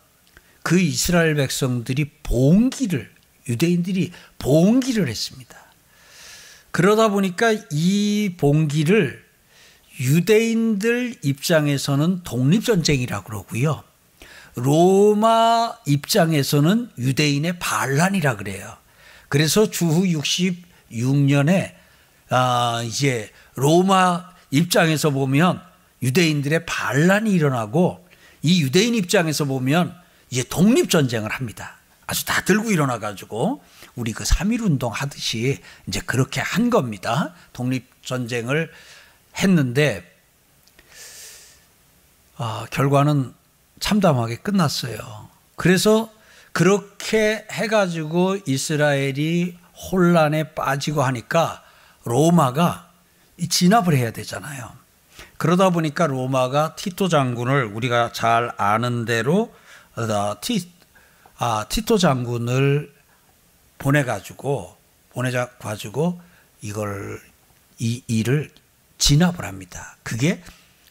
그 0.63 0.79
이스라엘 0.79 1.35
백성들이 1.35 2.11
봉기를, 2.23 3.11
유대인들이 3.47 4.11
봉기를 4.39 5.07
했습니다. 5.07 5.55
그러다 6.71 7.07
보니까 7.09 7.53
이 7.71 8.35
봉기를 8.37 9.26
유대인들 9.99 11.15
입장에서는 11.23 12.23
독립전쟁이라고 12.23 13.23
그러고요. 13.23 13.83
로마 14.55 15.75
입장에서는 15.85 16.91
유대인의 16.97 17.59
반란이라 17.59 18.37
그래요. 18.37 18.77
그래서 19.29 19.69
주후 19.69 20.03
66년에 20.03 21.73
아 22.29 22.83
이제 22.85 23.31
로마 23.55 24.29
입장에서 24.51 25.11
보면 25.11 25.61
유대인들의 26.01 26.65
반란이 26.65 27.31
일어나고 27.31 28.07
이 28.41 28.61
유대인 28.61 28.95
입장에서 28.95 29.45
보면 29.45 29.95
이제 30.29 30.43
독립 30.43 30.89
전쟁을 30.89 31.31
합니다. 31.31 31.77
아주 32.05 32.25
다 32.25 32.41
들고 32.43 32.71
일어나 32.71 32.99
가지고 32.99 33.61
우리 33.95 34.13
그3.1 34.13 34.61
운동 34.61 34.91
하듯이 34.91 35.59
이제 35.87 35.99
그렇게 35.99 36.39
한 36.39 36.69
겁니다. 36.69 37.33
독립 37.51 37.89
전쟁을 38.03 38.71
했는데 39.37 40.03
아, 42.37 42.65
결과는 42.69 43.33
참담하게 43.79 44.37
끝났어요. 44.37 45.29
그래서 45.55 46.11
그렇게 46.51 47.45
해가지고 47.51 48.37
이스라엘이 48.45 49.57
혼란에 49.91 50.53
빠지고 50.53 51.03
하니까 51.03 51.63
로마가 52.03 52.89
진압을 53.49 53.95
해야 53.95 54.11
되잖아요. 54.11 54.71
그러다 55.37 55.69
보니까 55.69 56.07
로마가 56.07 56.75
티토 56.75 57.09
장군을 57.09 57.65
우리가 57.65 58.11
잘 58.11 58.51
아는 58.57 59.05
대로 59.05 59.53
어, 59.95 60.35
티, 60.41 60.71
아, 61.37 61.65
티토 61.69 61.97
장군을 61.97 62.93
보내가지고 63.77 64.75
보내자 65.11 65.49
가지고 65.59 66.19
이걸 66.61 67.21
이 67.77 68.03
일을 68.07 68.51
진압을 68.97 69.45
합니다. 69.45 69.97
그게 70.03 70.43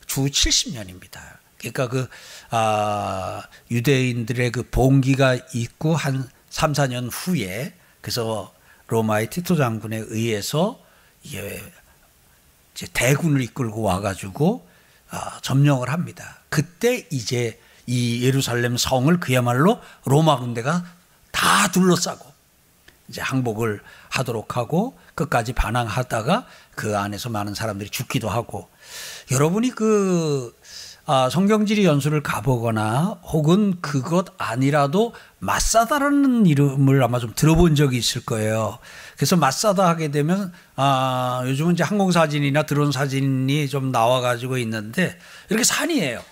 주 0.07 0.21
70년입니다. 0.23 1.21
그러니까 1.59 1.89
그, 1.89 2.09
아, 2.51 3.43
유대인들의 3.71 4.53
그 4.53 4.69
봉기가 4.71 5.39
있고 5.55 5.97
한 5.97 6.29
3, 6.51 6.73
4년 6.73 7.09
후에 7.13 7.75
그래서 8.01 8.55
로마의 8.89 9.31
티토 9.31 9.57
장군에 9.57 9.97
의해서 10.09 10.81
이제 11.25 11.61
대군을 12.93 13.43
이끌고 13.43 13.83
와가지고 13.83 14.67
아, 15.11 15.41
점령을 15.43 15.91
합니다. 15.91 16.41
그때 16.49 17.07
이제 17.11 17.61
이 17.87 18.25
예루살렘 18.25 18.77
성을 18.77 19.19
그야말로 19.21 19.81
로마 20.05 20.39
군대가 20.39 20.85
다 21.31 21.71
둘러싸고 21.71 22.33
이제 23.09 23.21
항복을 23.21 23.81
하도록 24.09 24.57
하고 24.57 24.99
끝까지 25.17 25.53
반항하다가 25.55 26.47
그 26.77 26.97
안에서 26.97 27.31
많은 27.31 27.55
사람들이 27.55 27.91
죽기도 27.91 28.29
하고 28.29 28.69
여러분이 29.33 29.71
그 29.71 30.55
아, 31.09 31.31
성경지리 31.31 31.85
연수를 31.85 32.21
가보거나 32.23 33.21
혹은 33.23 33.81
그것 33.81 34.27
아니라도 34.39 35.15
마사다라는 35.39 36.47
이름을 36.47 37.01
아마 37.03 37.21
좀 37.21 37.33
들어본 37.35 37.77
적이 37.77 37.99
있을 37.99 38.25
거예요. 38.25 38.79
그래서 39.17 39.37
마사다 39.37 39.87
하게 39.87 40.11
되면 40.11 40.53
아, 40.75 41.45
요즘은 41.47 41.75
이제 41.75 41.85
항공 41.85 42.11
사진이나 42.11 42.65
드론 42.65 42.91
사진이 42.91 43.69
좀 43.69 43.93
나와 43.93 44.21
가지고 44.21 44.59
있는데 44.59 45.17
이렇게 45.49 45.63
산이에요. 45.63 46.23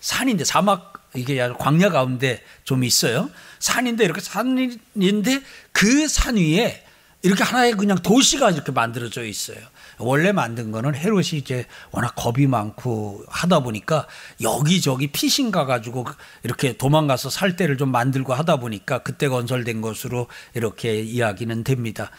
산인데 0.00 0.44
사막 0.44 0.92
이게 1.14 1.36
광야 1.58 1.90
가운데 1.90 2.42
좀 2.62 2.84
있어요. 2.84 3.28
산인데 3.58 4.04
이렇게 4.04 4.20
산인데 4.20 5.42
그 5.72 6.06
산 6.08 6.36
위에 6.36 6.81
이렇게 7.22 7.44
하나의 7.44 7.72
그냥 7.72 7.98
도시가 7.98 8.50
이렇게 8.50 8.72
만들어져 8.72 9.24
있어요. 9.24 9.58
원래 9.98 10.32
만든 10.32 10.72
거는 10.72 10.96
헤롯이 10.96 11.30
이제 11.34 11.66
워낙 11.92 12.14
겁이 12.16 12.48
많고 12.48 13.24
하다 13.28 13.60
보니까 13.60 14.08
여기저기 14.40 15.06
피신 15.12 15.52
가가지고 15.52 16.04
이렇게 16.42 16.76
도망가서 16.76 17.30
살 17.30 17.54
때를 17.54 17.76
좀 17.76 17.90
만들고 17.92 18.34
하다 18.34 18.56
보니까 18.56 18.98
그때 18.98 19.28
건설된 19.28 19.80
것으로 19.80 20.26
이렇게 20.54 21.00
이야기는 21.00 21.62
됩니다. 21.62 22.10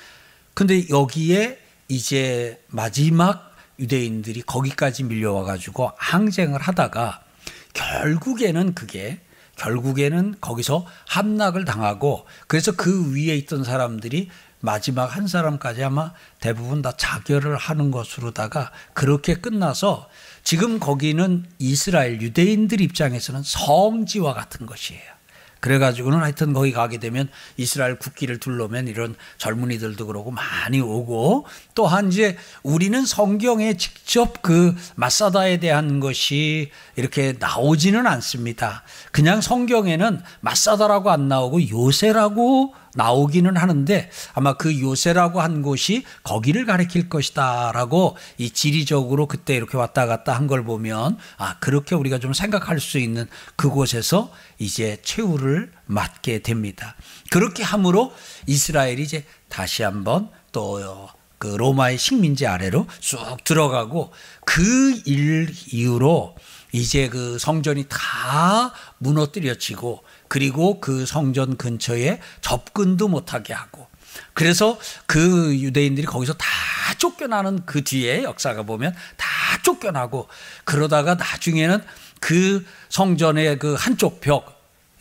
근데 0.53 0.87
여기에 0.89 1.59
이제 1.89 2.63
마지막 2.69 3.53
유대인들이 3.79 4.43
거기까지 4.43 5.03
밀려와가지고 5.03 5.91
항쟁을 5.97 6.61
하다가 6.61 7.21
결국에는 7.73 8.73
그게 8.73 9.19
결국에는 9.55 10.35
거기서 10.41 10.85
함락을 11.07 11.65
당하고 11.65 12.25
그래서 12.47 12.71
그 12.71 13.13
위에 13.13 13.35
있던 13.35 13.63
사람들이 13.63 14.29
마지막 14.65 15.13
한 15.13 15.27
사람까지 15.27 15.83
아마 15.83 16.13
대부분 16.39 16.81
다 16.81 16.93
자결을 16.95 17.57
하는 17.57 17.91
것으로다가 17.91 18.71
그렇게 18.93 19.33
끝나서 19.33 20.07
지금 20.41 20.79
거기는 20.79 21.45
이스라엘 21.59 22.21
유대인들 22.21 22.79
입장에서는 22.79 23.43
성지와 23.43 24.33
같은 24.33 24.65
것이에요. 24.65 25.01
그래가지고는 25.59 26.19
하여튼 26.19 26.53
거기 26.53 26.71
가게 26.71 26.97
되면 26.97 27.27
이스라엘 27.57 27.97
국기를 27.97 28.37
둘러면 28.37 28.87
이런 28.87 29.15
젊은이들도 29.37 30.07
그러고 30.07 30.31
많이 30.31 30.79
오고 30.79 31.45
또한 31.75 32.09
이제 32.09 32.37
우리는 32.63 33.05
성경에 33.05 33.75
직접 33.75 34.41
그 34.41 34.75
마사다에 34.95 35.57
대한 35.57 35.99
것이 35.99 36.71
이렇게 36.95 37.35
나오지는 37.37 38.07
않습니다. 38.07 38.83
그냥 39.11 39.41
성경에는 39.41 40.21
마사다라고 40.39 41.11
안 41.11 41.27
나오고 41.27 41.69
요새라고 41.69 42.75
나오기는 42.95 43.57
하는데 43.57 44.09
아마 44.33 44.53
그 44.53 44.79
요새라고 44.79 45.41
한 45.41 45.61
곳이 45.61 46.03
거기를 46.23 46.65
가리킬 46.65 47.09
것이다라고 47.09 48.17
이 48.37 48.49
지리적으로 48.51 49.27
그때 49.27 49.55
이렇게 49.55 49.77
왔다 49.77 50.05
갔다 50.05 50.33
한 50.33 50.43
걸 50.47 50.63
보면 50.65 51.17
아 51.37 51.57
그렇게 51.59 51.95
우리가 51.95 52.19
좀 52.19 52.33
생각할 52.33 52.79
수 52.79 52.99
있는 52.99 53.27
그곳에서 53.55 54.31
이제 54.59 54.97
최후를 55.03 55.71
맞게 55.85 56.39
됩니다. 56.39 56.95
그렇게 57.31 57.63
함으로 57.63 58.13
이스라엘이 58.45 59.01
이제 59.01 59.25
다시 59.49 59.83
한번 59.83 60.29
또그 60.51 61.47
로마의 61.57 61.97
식민지 61.97 62.45
아래로 62.45 62.87
쑥 62.99 63.43
들어가고 63.43 64.11
그 64.45 65.01
일 65.05 65.53
이후로 65.71 66.35
이제 66.71 67.07
그 67.07 67.37
성전이 67.39 67.85
다 67.89 68.73
무너뜨려지고 68.99 70.03
그리고 70.27 70.79
그 70.79 71.05
성전 71.05 71.57
근처에 71.57 72.19
접근도 72.41 73.07
못하게 73.07 73.53
하고 73.53 73.87
그래서 74.33 74.79
그 75.05 75.57
유대인들이 75.59 76.05
거기서 76.05 76.33
다 76.33 76.47
쫓겨나는 76.97 77.65
그 77.65 77.83
뒤에 77.83 78.23
역사가 78.23 78.63
보면 78.63 78.95
다 79.17 79.27
쫓겨나고 79.63 80.27
그러다가 80.63 81.15
나중에는 81.15 81.83
그 82.19 82.65
성전의 82.89 83.59
그 83.59 83.75
한쪽 83.75 84.21
벽 84.21 84.53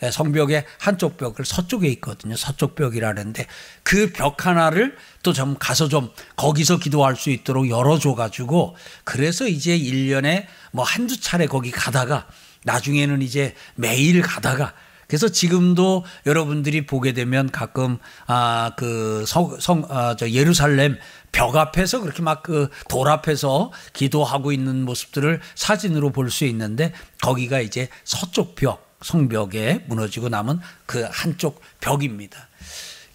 예, 0.03 0.11
성벽의 0.11 0.65
한쪽 0.79 1.15
벽을 1.15 1.45
서쪽에 1.45 1.87
있거든요. 1.89 2.35
서쪽 2.35 2.75
벽이라는데 2.75 3.47
그 3.83 4.11
벽 4.11 4.45
하나를 4.45 4.97
또 5.21 5.31
좀 5.31 5.55
가서 5.57 5.87
좀 5.87 6.09
거기서 6.35 6.77
기도할 6.79 7.15
수 7.15 7.29
있도록 7.29 7.69
열어줘 7.69 8.13
가지고 8.15 8.75
그래서 9.05 9.47
이제 9.47 9.77
1년에 9.79 10.45
뭐 10.73 10.83
한두 10.83 11.19
차례 11.21 11.45
거기 11.45 11.71
가다가 11.71 12.27
나중에는 12.65 13.21
이제 13.21 13.55
매일 13.75 14.21
가다가 14.21 14.73
그래서 15.07 15.29
지금도 15.29 16.05
여러분들이 16.25 16.85
보게 16.85 17.13
되면 17.13 17.49
가끔 17.51 17.97
아그성성저 18.25 20.29
예루살렘 20.29 20.97
벽 21.31 21.55
앞에서 21.55 22.01
그렇게 22.01 22.21
막 22.21 22.43
그 22.43 22.69
돌 22.89 23.09
앞에서 23.09 23.71
기도하고 23.93 24.51
있는 24.51 24.83
모습들을 24.85 25.39
사진으로 25.55 26.11
볼 26.11 26.29
수 26.29 26.45
있는데 26.45 26.93
거기가 27.21 27.59
이제 27.59 27.89
서쪽 28.03 28.55
벽 28.55 28.97
성벽에 29.01 29.85
무너지고 29.87 30.29
남은 30.29 30.59
그 30.85 31.05
한쪽 31.11 31.61
벽입니다. 31.81 32.47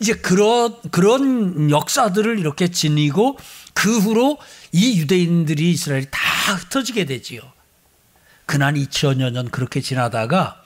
이제 0.00 0.14
그런 0.14 0.76
그런 0.90 1.70
역사들을 1.70 2.38
이렇게 2.38 2.68
지니고 2.68 3.38
그 3.74 3.98
후로 3.98 4.38
이 4.72 5.00
유대인들이 5.00 5.70
이스라엘이 5.72 6.06
다 6.10 6.54
흩어지게 6.54 7.04
되지요. 7.06 7.40
그난 8.46 8.74
2000여 8.74 9.30
년 9.32 9.50
그렇게 9.50 9.80
지나다가 9.80 10.62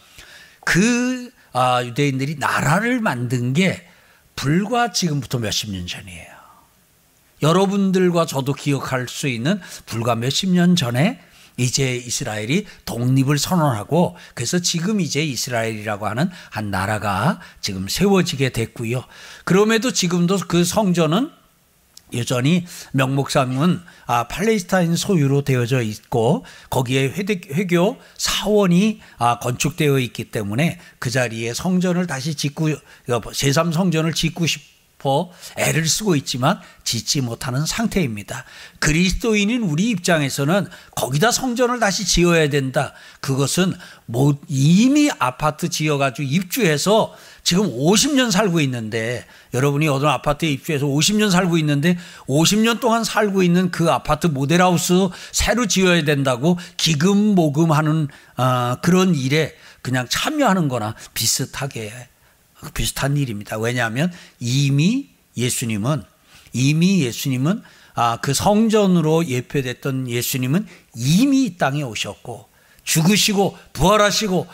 그 0.72 1.30
아, 1.52 1.84
유대인들이 1.84 2.36
나라를 2.36 2.98
만든 3.00 3.52
게 3.52 3.86
불과 4.34 4.90
지금부터 4.90 5.38
몇십 5.38 5.70
년 5.70 5.86
전이에요. 5.86 6.32
여러분들과 7.42 8.24
저도 8.24 8.54
기억할 8.54 9.06
수 9.06 9.28
있는 9.28 9.60
불과 9.84 10.14
몇십 10.14 10.48
년 10.48 10.74
전에 10.74 11.20
이제 11.58 11.94
이스라엘이 11.94 12.64
독립을 12.86 13.36
선언하고 13.36 14.16
그래서 14.32 14.60
지금 14.60 15.00
이제 15.02 15.22
이스라엘이라고 15.22 16.06
하는 16.06 16.30
한 16.48 16.70
나라가 16.70 17.38
지금 17.60 17.86
세워지게 17.86 18.48
됐고요. 18.48 19.04
그럼에도 19.44 19.92
지금도 19.92 20.38
그 20.48 20.64
성전은 20.64 21.30
여전히 22.14 22.64
명목상은 22.92 23.80
아, 24.06 24.28
팔레스타인 24.28 24.96
소유로 24.96 25.42
되어져 25.42 25.82
있고 25.82 26.44
거기에 26.70 27.08
회교 27.08 27.96
사원이 28.16 29.00
아, 29.18 29.38
건축되어 29.38 29.98
있기 29.98 30.24
때문에 30.30 30.78
그 30.98 31.10
자리에 31.10 31.54
성전을 31.54 32.06
다시 32.06 32.34
짓고 32.34 32.70
제3 33.06 33.72
성전을 33.72 34.12
짓고 34.12 34.46
싶어 34.46 34.71
애를 35.56 35.86
쓰고 35.86 36.16
있지만 36.16 36.60
짓지 36.84 37.20
못하는 37.20 37.64
상태입니다. 37.64 38.44
그리스도인인 38.78 39.62
우리 39.62 39.90
입장에서는 39.90 40.68
거기다 40.94 41.30
성전을 41.30 41.80
다시 41.80 42.04
지어야 42.04 42.48
된다. 42.48 42.92
그것은 43.20 43.74
뭐 44.06 44.38
이미 44.48 45.10
아파트 45.18 45.68
지어가지고 45.68 46.28
입주해서 46.28 47.14
지금 47.44 47.66
50년 47.66 48.30
살고 48.30 48.60
있는데 48.60 49.24
여러분이 49.54 49.88
어떤 49.88 50.10
아파트에 50.10 50.50
입주해서 50.50 50.86
50년 50.86 51.30
살고 51.30 51.58
있는데 51.58 51.98
50년 52.28 52.80
동안 52.80 53.04
살고 53.04 53.42
있는 53.42 53.70
그 53.70 53.90
아파트 53.90 54.26
모델하우스 54.28 55.08
새로 55.32 55.66
지어야 55.66 56.04
된다고 56.04 56.58
기금 56.76 57.34
모금하는 57.34 58.08
어, 58.36 58.76
그런 58.82 59.14
일에 59.14 59.54
그냥 59.82 60.06
참여하는 60.08 60.68
거나 60.68 60.94
비슷하게 61.14 61.92
비슷한 62.70 63.16
일입니다. 63.16 63.58
왜냐하면 63.58 64.12
이미 64.40 65.10
예수님은 65.36 66.04
이미 66.52 67.02
예수님은 67.02 67.62
아, 67.94 68.18
그 68.22 68.32
성전으로 68.32 69.26
예표됐던 69.26 70.08
예수님은 70.08 70.66
이미 70.96 71.44
이 71.44 71.56
땅에 71.58 71.82
오셨고 71.82 72.48
죽으시고 72.84 73.58
부활하시고 73.72 74.46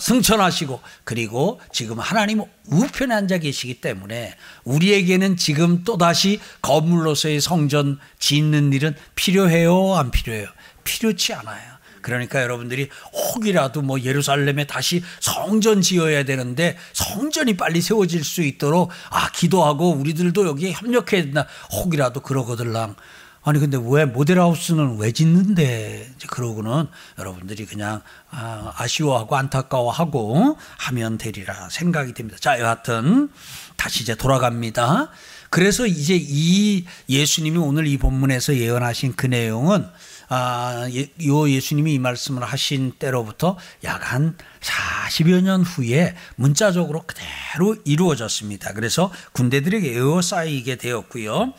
승천하시고 0.00 0.80
그리고 1.04 1.60
지금 1.72 1.98
하나님 1.98 2.42
우편에 2.66 3.14
앉아 3.14 3.38
계시기 3.38 3.80
때문에 3.80 4.34
우리에게는 4.64 5.36
지금 5.36 5.84
또다시 5.84 6.40
건물로서의 6.62 7.40
성전 7.40 7.98
짓는 8.18 8.72
일은 8.72 8.94
필요해요? 9.14 9.94
안 9.96 10.10
필요해요? 10.10 10.48
필요치 10.84 11.34
않아요 11.34 11.75
그러니까 12.06 12.40
여러분들이 12.40 12.88
혹이라도 13.12 13.82
뭐 13.82 14.00
예루살렘에 14.00 14.64
다시 14.64 15.02
성전 15.18 15.82
지어야 15.82 16.22
되는데 16.22 16.76
성전이 16.92 17.56
빨리 17.56 17.80
세워질 17.80 18.22
수 18.22 18.42
있도록 18.42 18.92
아 19.10 19.28
기도하고 19.32 19.90
우리들도 19.90 20.46
여기에 20.46 20.70
협력해야 20.70 21.22
된다 21.22 21.48
혹이라도 21.72 22.20
그러거들랑 22.20 22.94
아니 23.42 23.58
근데 23.58 23.76
왜 23.82 24.04
모델하우스는 24.04 24.98
왜 24.98 25.10
짓는데 25.10 26.14
그러고는 26.28 26.86
여러분들이 27.18 27.66
그냥 27.66 28.02
아, 28.30 28.72
아쉬워하고 28.76 29.34
안타까워하고 29.34 30.56
하면 30.78 31.18
되리라 31.18 31.68
생각이 31.70 32.14
됩니다. 32.14 32.38
자 32.40 32.60
여하튼 32.60 33.30
다시 33.76 34.04
이제 34.04 34.14
돌아갑니다. 34.14 35.10
그래서 35.50 35.86
이제 35.86 36.16
이 36.16 36.84
예수님이 37.08 37.58
오늘 37.58 37.88
이 37.88 37.96
본문에서 37.98 38.54
예언하신 38.54 39.14
그 39.16 39.26
내용은 39.26 39.88
아, 40.28 40.86
요 41.26 41.48
예수님이 41.50 41.94
이 41.94 41.98
말씀을 41.98 42.42
하신 42.44 42.94
때로부터 42.98 43.56
약 43.84 44.12
한 44.12 44.36
40여 44.60 45.42
년 45.42 45.62
후에 45.62 46.14
문자적으로 46.36 47.02
그대로 47.06 47.76
이루어졌습니다. 47.84 48.72
그래서 48.72 49.12
군대들에게 49.32 49.96
에워싸이게 49.96 50.76
되었고요. 50.76 51.52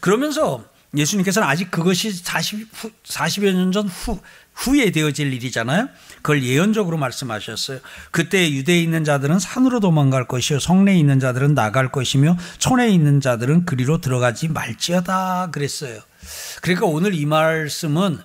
그러면서 0.00 0.64
예수님께서는 0.96 1.48
아직 1.48 1.70
그것이 1.70 2.12
40, 2.12 2.68
40여 3.04 3.52
년 3.54 3.72
전 3.72 3.88
후, 3.88 4.18
후에 4.54 4.90
되어질 4.90 5.32
일이잖아요. 5.32 5.88
그걸 6.16 6.42
예언적으로 6.42 6.98
말씀하셨어요. 6.98 7.78
그때 8.10 8.50
유대에 8.50 8.80
있는 8.82 9.02
자들은 9.04 9.38
산으로 9.38 9.80
도망갈 9.80 10.28
것이요. 10.28 10.58
성내에 10.60 10.96
있는 10.98 11.20
자들은 11.20 11.54
나갈 11.54 11.90
것이며 11.90 12.36
촌에 12.58 12.90
있는 12.90 13.20
자들은 13.20 13.64
그리로 13.64 14.00
들어가지 14.00 14.48
말지어다 14.48 15.50
그랬어요. 15.52 16.00
그러니까 16.62 16.86
오늘 16.86 17.12
이 17.14 17.26
말씀은 17.26 18.18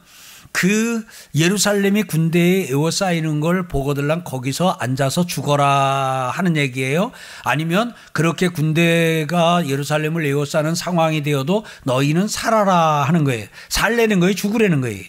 그 0.52 1.04
예루살렘이 1.36 2.04
군대에 2.04 2.68
에워싸이는 2.70 3.42
걸 3.42 3.68
보고들랑 3.68 4.24
거기서 4.24 4.78
앉아서 4.80 5.26
죽어라 5.26 6.32
하는 6.34 6.56
얘기예요. 6.56 7.12
아니면 7.44 7.94
그렇게 8.14 8.48
군대가 8.48 9.68
예루살렘을 9.68 10.26
에워싸는 10.26 10.76
상황이 10.76 11.22
되어도 11.24 11.66
너희는 11.84 12.28
살아라 12.28 13.04
하는 13.04 13.24
거예요. 13.24 13.48
살래는 13.70 14.20
거예요. 14.20 14.36
죽으라는 14.36 14.82
거예요. 14.82 15.04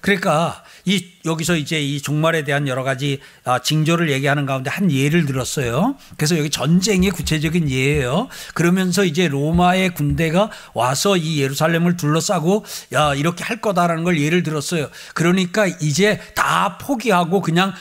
그러니까 0.00 0.64
이 0.84 1.06
여기서 1.24 1.56
이제 1.56 1.80
이 1.80 2.00
종말에 2.00 2.44
대한 2.44 2.66
여러 2.66 2.82
가지 2.82 3.20
아, 3.44 3.60
징조를 3.60 4.10
얘기하는 4.10 4.46
가운데 4.46 4.70
한 4.70 4.90
예를 4.90 5.26
들었어요. 5.26 5.96
그래서 6.16 6.38
여기 6.38 6.50
전쟁의 6.50 7.10
구체적인 7.10 7.70
예예요. 7.70 8.28
그러면서 8.54 9.04
이제 9.04 9.28
로마의 9.28 9.94
군대가 9.94 10.50
와서 10.74 11.16
이 11.16 11.40
예루살렘을 11.40 11.96
둘러싸고 11.96 12.64
야 12.92 13.14
이렇게 13.14 13.44
할 13.44 13.60
거다라는 13.60 14.04
걸 14.04 14.20
예를 14.20 14.42
들었어요. 14.42 14.88
그러니까 15.14 15.66
이제 15.66 16.20
다 16.34 16.78
포기하고 16.78 17.40
그냥 17.40 17.72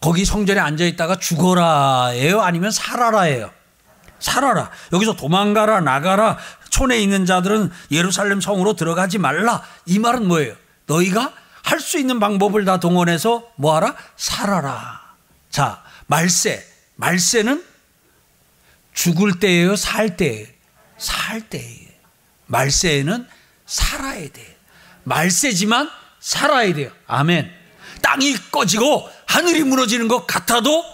거기 0.00 0.24
성전에 0.24 0.60
앉아 0.60 0.84
있다가 0.84 1.16
죽어라예요, 1.16 2.40
아니면 2.40 2.72
살아라예요. 2.72 3.50
살아라. 4.18 4.70
여기서 4.92 5.14
도망가라, 5.14 5.80
나가라. 5.80 6.38
촌에 6.70 6.98
있는 7.00 7.24
자들은 7.24 7.70
예루살렘 7.90 8.40
성으로 8.40 8.74
들어가지 8.74 9.18
말라. 9.18 9.62
이 9.86 9.98
말은 9.98 10.26
뭐예요? 10.26 10.54
너희가 10.86 11.32
할 11.62 11.80
수 11.80 11.98
있는 11.98 12.20
방법을 12.20 12.64
다 12.64 12.78
동원해서 12.80 13.50
뭐하라? 13.56 13.94
살아라. 14.16 15.14
자, 15.50 15.82
말세. 16.06 16.64
말세는 16.96 17.64
죽을 18.94 19.38
때예요? 19.40 19.76
살 19.76 20.16
때예요? 20.16 20.46
살 20.98 21.40
때예요. 21.48 21.88
말세에는 22.46 23.26
살아야 23.66 24.28
돼. 24.28 24.56
말세지만 25.04 25.90
살아야 26.20 26.72
돼요. 26.74 26.90
아멘. 27.06 27.50
땅이 28.02 28.36
꺼지고 28.50 29.08
하늘이 29.26 29.64
무너지는 29.64 30.08
것 30.08 30.26
같아도 30.26 30.84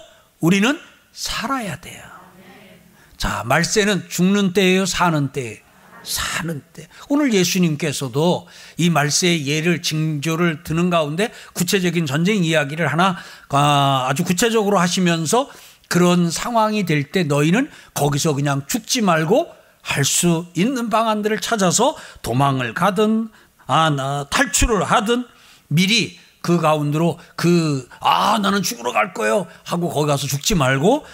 우리는 0.40 0.80
살아야 1.12 1.80
돼요. 1.80 2.02
자, 3.16 3.42
말세는 3.46 4.08
죽는 4.08 4.52
때예요? 4.52 4.86
사는 4.86 5.32
때예요? 5.32 5.58
사는 6.08 6.62
때. 6.72 6.88
오늘 7.08 7.32
예수님께서도 7.32 8.48
이 8.76 8.90
말세의 8.90 9.46
예를 9.46 9.82
징조를 9.82 10.62
드는 10.64 10.90
가운데 10.90 11.32
구체적인 11.52 12.06
전쟁 12.06 12.44
이야기를 12.44 12.86
하나 12.88 13.16
아, 13.50 14.06
아주 14.08 14.24
구체적으로 14.24 14.78
하시면서 14.78 15.48
그런 15.88 16.30
상황이 16.30 16.84
될 16.84 17.12
때 17.12 17.24
너희는 17.24 17.70
거기서 17.94 18.34
그냥 18.34 18.62
죽지 18.66 19.02
말고 19.02 19.48
할 19.82 20.04
수 20.04 20.46
있는 20.54 20.90
방안들을 20.90 21.40
찾아서 21.40 21.96
도망을 22.22 22.74
가든 22.74 23.30
아, 23.66 24.26
탈출을 24.30 24.84
하든 24.84 25.26
미리 25.68 26.18
그 26.40 26.60
가운데로 26.60 27.18
그, 27.36 27.88
아, 28.00 28.38
나는 28.38 28.62
죽으러 28.62 28.92
갈 28.92 29.12
거예요. 29.12 29.46
하고 29.64 29.88
거기 29.88 30.06
가서 30.06 30.26
죽지 30.26 30.54
말고 30.54 31.04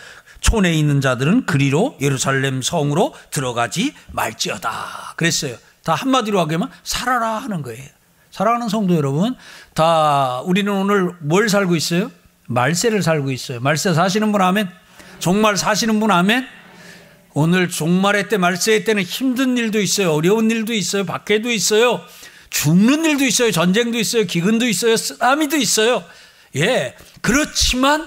촌에 0.45 0.75
있는 0.75 1.01
자들은 1.01 1.47
그리로 1.47 1.97
예루살렘 2.03 2.61
성으로 2.61 3.15
들어가지 3.31 3.95
말지어다. 4.13 5.15
그랬어요. 5.17 5.57
다 5.83 5.95
한마디로 5.95 6.39
하기만 6.39 6.71
살아라 6.83 7.39
하는 7.39 7.63
거예요. 7.63 7.83
사랑하는 8.31 8.69
성도 8.69 8.95
여러분, 8.95 9.37
다 9.73 10.43
우리는 10.43 10.71
오늘 10.71 11.13
뭘 11.21 11.49
살고 11.49 11.77
있어요? 11.77 12.11
말세를 12.47 13.03
살고 13.03 13.31
있어요. 13.31 13.61
말세 13.61 13.95
사시는 13.95 14.33
분 14.33 14.43
아멘. 14.43 14.69
종말 15.19 15.57
사시는 15.57 15.99
분 15.99 16.11
아멘. 16.11 16.47
오늘 17.33 17.71
종말의 17.71 18.29
때 18.29 18.37
말세의 18.37 18.85
때는 18.85 19.03
힘든 19.03 19.57
일도 19.57 19.81
있어요. 19.81 20.13
어려운 20.13 20.51
일도 20.51 20.75
있어요. 20.75 21.07
박해도 21.07 21.51
있어요. 21.51 22.03
죽는 22.51 23.07
일도 23.07 23.25
있어요. 23.25 23.51
전쟁도 23.51 23.99
있어요. 23.99 24.25
기근도 24.25 24.69
있어요. 24.69 24.97
쓰나미도 24.97 25.57
있어요. 25.57 26.05
예. 26.57 26.95
그렇지만 27.23 28.07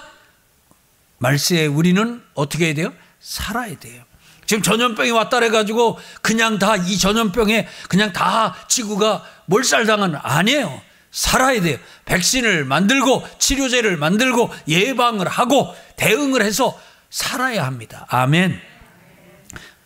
말세에 1.19 1.65
우리는 1.67 2.21
어떻게 2.33 2.67
해야 2.67 2.73
돼요? 2.73 2.93
살아야 3.19 3.77
돼요. 3.77 4.03
지금 4.45 4.63
전염병이 4.63 5.11
왔다 5.11 5.39
그래가지고 5.39 5.99
그냥 6.21 6.57
다 6.59 6.77
이 6.77 6.97
전염병에 6.97 7.67
그냥 7.89 8.13
다 8.13 8.55
지구가 8.69 9.23
몰살당한 9.45 10.15
아니에요. 10.21 10.81
살아야 11.11 11.59
돼요. 11.61 11.77
백신을 12.05 12.63
만들고 12.65 13.27
치료제를 13.39 13.97
만들고 13.97 14.53
예방을 14.67 15.27
하고 15.27 15.75
대응을 15.97 16.43
해서 16.43 16.79
살아야 17.09 17.65
합니다. 17.65 18.05
아멘. 18.09 18.59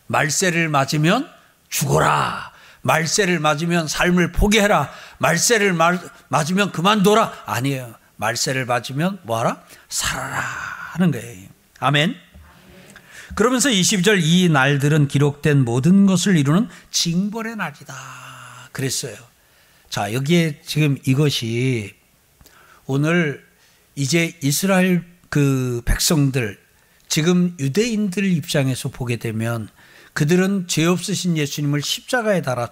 말세를 0.06 0.68
맞으면 0.68 1.28
죽어라. 1.70 2.52
말세를 2.82 3.38
맞으면 3.38 3.88
삶을 3.88 4.32
포기해라. 4.32 4.90
말세를 5.18 5.74
맞으면 6.28 6.72
그만둬라. 6.72 7.32
아니에요. 7.46 7.94
말세를 8.16 8.66
맞으면 8.66 9.18
뭐하라? 9.22 9.62
살아라. 9.88 10.81
하는 10.92 11.10
거예요. 11.10 11.48
아멘. 11.80 12.14
그러면서 13.34 13.70
22절 13.70 14.20
이 14.22 14.48
날들은 14.50 15.08
기록된 15.08 15.64
모든 15.64 16.04
것을 16.04 16.36
이루는 16.36 16.68
징벌의 16.90 17.56
날이다. 17.56 17.94
그랬어요. 18.72 19.16
자, 19.88 20.12
여기에 20.12 20.60
지금 20.66 20.98
이것이 21.06 21.94
오늘 22.84 23.46
이제 23.94 24.36
이스라엘 24.42 25.04
그 25.30 25.80
백성들 25.86 26.60
지금 27.08 27.56
유대인들 27.58 28.24
입장에서 28.24 28.90
보게 28.90 29.16
되면 29.16 29.68
그들은 30.12 30.66
죄 30.68 30.84
없으신 30.84 31.38
예수님을 31.38 31.80
십자가에 31.80 32.42
달아 32.42 32.68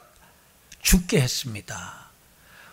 죽게 0.83 1.21
했습니다. 1.21 2.11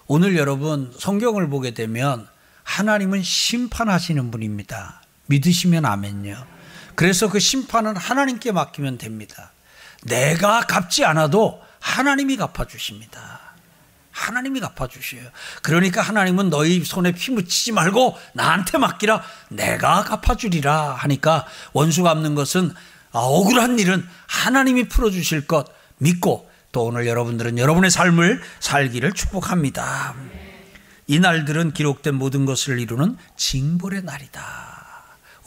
오늘 0.08 0.36
여러분 0.38 0.94
성경을 0.98 1.50
보게 1.50 1.74
되면 1.74 2.28
하나님은 2.64 3.24
심판하시는 3.24 4.30
분입니다. 4.30 5.02
믿으시면 5.28 5.86
아멘요. 5.86 6.46
그래서 6.96 7.30
그 7.30 7.40
심판은 7.40 7.96
하나님께 7.96 8.52
맡기면 8.52 8.98
됩니다. 8.98 9.52
내가 10.04 10.62
갚지 10.62 11.06
않아도 11.06 11.62
하나님이 11.80 12.38
갚아주십니다. 12.38 13.48
하나님이 14.12 14.60
갚아주셔요. 14.60 15.22
그러니까 15.62 16.02
하나님은 16.02 16.50
너희 16.50 16.84
손에 16.84 17.12
피 17.12 17.32
묻히지 17.32 17.72
말고 17.72 18.18
나한테 18.34 18.80
맡기라. 18.80 19.22
내가 19.50 20.04
갚아주리라 20.04 20.94
하니까 20.94 21.46
원수 21.74 22.02
갚는 22.02 22.34
것은 22.34 22.74
아, 23.12 23.20
억울한 23.20 23.80
일은 23.80 24.06
하나님이 24.26 24.88
풀어주실 24.88 25.48
것 25.48 25.68
믿고 26.00 26.50
또 26.72 26.86
오늘 26.86 27.08
여러분들은 27.08 27.58
여러분의 27.58 27.92
삶을 27.92 28.42
살기를 28.60 29.14
축복합니다. 29.14 30.16
이 31.08 31.20
날들은 31.20 31.74
기록된 31.74 32.16
모든 32.16 32.46
것을 32.46 32.80
이루는 32.80 33.18
징벌의 33.38 34.04
날이다. 34.04 34.77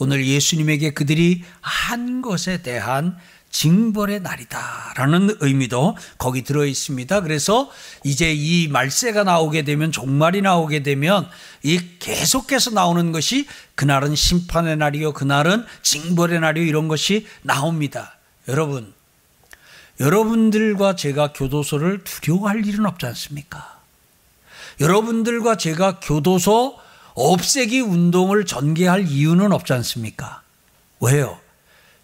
오늘 0.01 0.25
예수님에게 0.25 0.95
그들이 0.95 1.43
한 1.61 2.23
것에 2.23 2.63
대한 2.63 3.15
징벌의 3.51 4.21
날이다라는 4.21 5.37
의미도 5.41 5.95
거기 6.17 6.41
들어 6.41 6.65
있습니다. 6.65 7.21
그래서 7.21 7.69
이제 8.03 8.33
이 8.33 8.67
말세가 8.67 9.23
나오게 9.23 9.61
되면 9.61 9.91
종말이 9.91 10.41
나오게 10.41 10.81
되면 10.81 11.29
이 11.61 11.79
계속해서 11.99 12.71
나오는 12.71 13.11
것이 13.11 13.45
그날은 13.75 14.15
심판의 14.15 14.77
날이요, 14.77 15.13
그날은 15.13 15.65
징벌의 15.83 16.39
날이요 16.39 16.65
이런 16.65 16.87
것이 16.87 17.27
나옵니다. 17.43 18.17
여러분, 18.47 18.95
여러분들과 19.99 20.95
제가 20.95 21.31
교도소를 21.33 22.03
두려워할 22.03 22.65
일은 22.65 22.87
없지 22.87 23.05
않습니까? 23.05 23.79
여러분들과 24.79 25.57
제가 25.57 25.99
교도소 25.99 26.80
없애기 27.13 27.81
운동을 27.81 28.45
전개할 28.45 29.07
이유는 29.07 29.51
없지 29.51 29.73
않습니까? 29.73 30.41
왜요? 30.99 31.39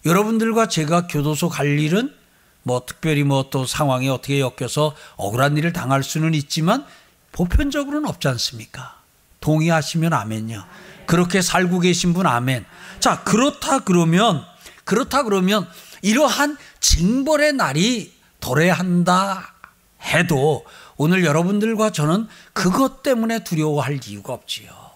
여러분들과 0.04 0.68
제가 0.68 1.06
교도소 1.06 1.48
갈 1.48 1.78
일은 1.78 2.14
뭐 2.62 2.82
특별히 2.86 3.22
뭐 3.24 3.50
또 3.50 3.64
상황이 3.66 4.08
어떻게 4.08 4.40
엮여서 4.40 4.94
억울한 5.16 5.56
일을 5.56 5.72
당할 5.72 6.02
수는 6.02 6.34
있지만 6.34 6.84
보편적으로는 7.32 8.08
없지 8.08 8.28
않습니까? 8.28 8.98
동의하시면 9.40 10.12
아멘요. 10.12 10.64
그렇게 11.06 11.40
살고 11.40 11.80
계신 11.80 12.12
분 12.12 12.26
아멘. 12.26 12.66
자, 13.00 13.22
그렇다 13.24 13.80
그러면 13.80 14.44
그렇다 14.84 15.22
그러면 15.22 15.68
이러한 16.02 16.56
징벌의 16.80 17.54
날이 17.54 18.12
도래한다 18.40 19.54
해도 20.02 20.64
오늘 20.96 21.24
여러분들과 21.24 21.90
저는 21.90 22.28
그것 22.52 23.02
때문에 23.02 23.44
두려워할 23.44 24.00
이유가 24.06 24.32
없지요. 24.32 24.87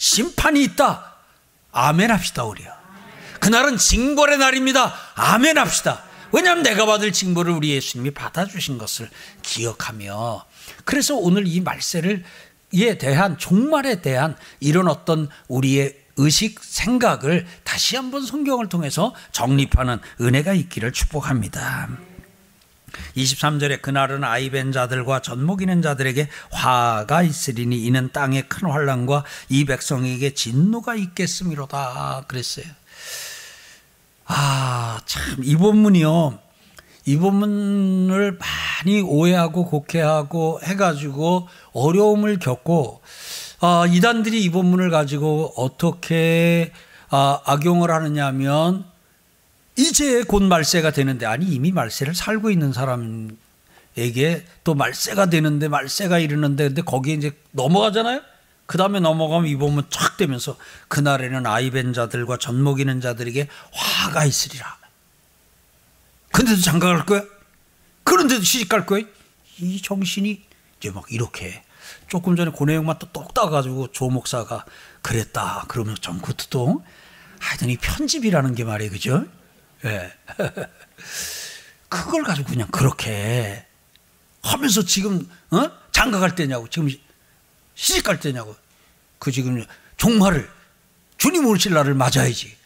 심판이 0.00 0.62
있다. 0.62 1.14
아멘 1.72 2.10
합시다, 2.10 2.44
우리요. 2.44 2.72
그날은 3.38 3.76
징벌의 3.76 4.38
날입니다. 4.38 4.94
아멘 5.14 5.58
합시다. 5.58 6.02
왜냐하면 6.32 6.62
내가 6.62 6.86
받을 6.86 7.12
징벌을 7.12 7.52
우리 7.52 7.70
예수님이 7.70 8.12
받아주신 8.12 8.78
것을 8.78 9.10
기억하며 9.42 10.44
그래서 10.84 11.16
오늘 11.16 11.46
이 11.46 11.60
말세를 11.60 12.24
에 12.72 12.98
대한 12.98 13.36
종말에 13.36 14.00
대한 14.00 14.36
이런 14.60 14.88
어떤 14.88 15.28
우리의 15.48 15.98
의식 16.16 16.62
생각을 16.62 17.46
다시 17.64 17.96
한번 17.96 18.24
성경을 18.24 18.68
통해서 18.68 19.14
정립하는 19.32 19.98
은혜가 20.20 20.54
있기를 20.54 20.92
축복합니다. 20.92 22.09
23절에 23.16 23.82
그날은 23.82 24.24
아이벤 24.24 24.72
자들과 24.72 25.20
젖먹이는 25.22 25.82
자들에게 25.82 26.28
화가 26.50 27.22
있으리니 27.22 27.84
이는 27.84 28.10
땅에 28.12 28.42
큰 28.42 28.70
환란과 28.70 29.24
이 29.48 29.64
백성에게 29.64 30.34
진노가 30.34 30.94
있겠음이로다 30.94 32.24
그랬어요. 32.28 32.66
아, 34.26 35.00
참 35.06 35.42
이 35.42 35.56
본문이요. 35.56 36.38
이 37.06 37.16
본문을 37.16 38.38
많이 38.38 39.00
오해하고 39.00 39.64
곡해하고 39.66 40.60
해 40.62 40.76
가지고 40.76 41.48
어려움을 41.72 42.38
겪고 42.38 43.00
아, 43.60 43.86
이단들이 43.88 44.42
이 44.42 44.50
본문을 44.50 44.90
가지고 44.90 45.52
어떻게 45.56 46.72
아, 47.08 47.40
악용을 47.44 47.90
하느냐면 47.90 48.84
이제 49.80 50.22
곧 50.22 50.42
말세가 50.42 50.92
되는데 50.92 51.26
아니 51.26 51.46
이미 51.46 51.72
말세를 51.72 52.14
살고 52.14 52.50
있는 52.50 52.72
사람에게 52.72 54.46
또 54.64 54.74
말세가 54.74 55.26
되는데 55.26 55.68
말세가 55.68 56.18
이르는데 56.18 56.68
근데 56.68 56.82
거기에 56.82 57.14
이제 57.14 57.32
넘어가잖아요. 57.52 58.22
그 58.66 58.78
다음에 58.78 59.00
넘어가면 59.00 59.48
이 59.48 59.56
본문 59.56 59.84
쫙 59.90 60.16
되면서 60.16 60.56
그날에는 60.88 61.46
아이벤 61.46 61.92
자들과 61.92 62.36
젖먹이는 62.36 63.00
자들에게 63.00 63.48
화가 63.72 64.24
있으리라. 64.24 64.78
근데도 66.32 66.60
장가 66.60 66.86
갈 66.86 67.06
거야? 67.06 67.24
그런데도 68.04 68.42
시집 68.42 68.68
갈 68.68 68.86
거야? 68.86 69.02
이 69.58 69.82
정신이 69.82 70.42
이제 70.78 70.90
막 70.90 71.04
이렇게 71.10 71.62
조금 72.08 72.36
전에 72.36 72.52
그 72.56 72.64
내용만 72.64 72.98
또똑 72.98 73.34
따가지고 73.34 73.92
조 73.92 74.08
목사가 74.08 74.64
그랬다. 75.02 75.64
그러면 75.68 75.96
좀 76.00 76.18
그것도 76.18 76.46
또 76.50 76.84
하여튼 77.40 77.70
이 77.70 77.76
편집이라는 77.76 78.54
게 78.54 78.64
말이에요. 78.64 78.92
그죠? 78.92 79.24
예. 79.84 79.88
네. 79.88 80.12
그걸 81.88 82.22
가지고 82.22 82.48
그냥 82.48 82.68
그렇게 82.68 83.66
하면서 84.42 84.84
지금 84.84 85.28
어? 85.50 85.70
장가 85.92 86.18
갈 86.18 86.34
때냐고 86.34 86.68
지금 86.68 86.88
시집 87.74 88.04
갈 88.04 88.20
때냐고 88.20 88.54
그 89.18 89.32
지금 89.32 89.64
종말을 89.96 90.50
주님 91.18 91.46
오실 91.46 91.74
날을 91.74 91.94
맞아야지 91.94 92.56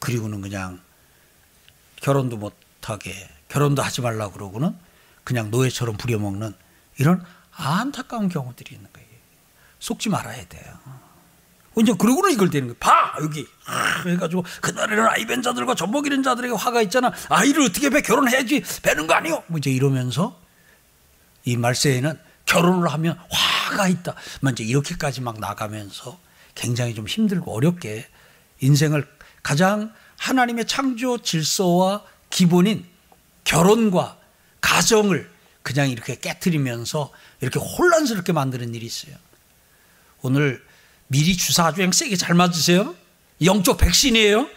그리고는 0.00 0.40
그냥 0.40 0.80
결혼도 1.96 2.36
못하게 2.36 3.28
결혼도 3.48 3.82
하지 3.82 4.00
말라 4.00 4.30
그러고는 4.30 4.76
그냥 5.22 5.50
노예처럼 5.50 5.96
부려먹는 5.96 6.54
이런 6.98 7.24
안타까운 7.52 8.28
경우들이 8.28 8.74
있는 8.74 8.92
거예요. 8.92 9.08
속지 9.78 10.08
말아야 10.08 10.46
돼요. 10.48 10.78
이제 11.80 11.92
그러고는 11.98 12.32
이걸 12.32 12.50
되는 12.50 12.68
거예요. 12.68 12.78
봐 12.78 13.14
여기 13.20 13.46
그래가지고 14.02 14.44
그날에는 14.60 15.06
아이 15.08 15.26
벤 15.26 15.42
자들과 15.42 15.74
젖먹이는 15.74 16.22
자들에게 16.22 16.54
화가 16.54 16.82
있잖아. 16.82 17.12
아이를 17.28 17.62
어떻게 17.62 17.90
배 17.90 18.00
결혼해야지 18.00 18.62
배는 18.82 19.06
거 19.06 19.14
아니요. 19.14 19.42
뭐 19.48 19.58
이제 19.58 19.70
이러면서 19.70 20.40
이 21.44 21.56
말세에는 21.56 22.18
결혼을 22.46 22.92
하면 22.92 23.18
화가 23.30 23.88
있다. 23.88 24.14
먼저 24.40 24.62
뭐 24.62 24.70
이렇게까지 24.70 25.20
막 25.20 25.40
나가면서 25.40 26.18
굉장히 26.54 26.94
좀 26.94 27.06
힘들고 27.06 27.52
어렵게 27.52 28.06
인생을 28.60 29.06
가장 29.42 29.92
하나님의 30.18 30.66
창조 30.66 31.18
질서와 31.18 32.04
기본인 32.30 32.86
결혼과 33.44 34.16
가정을 34.60 35.30
그냥 35.62 35.90
이렇게 35.90 36.16
깨뜨리면서 36.16 37.10
이렇게 37.40 37.58
혼란스럽게 37.58 38.32
만드는 38.32 38.74
일이 38.74 38.86
있어요. 38.86 39.16
오늘 40.22 40.64
미리 41.14 41.36
주사 41.36 41.66
아주 41.66 41.88
세게 41.92 42.16
잘 42.16 42.34
맞으세요. 42.34 42.92
영적 43.40 43.78
백신이에요. 43.78 44.48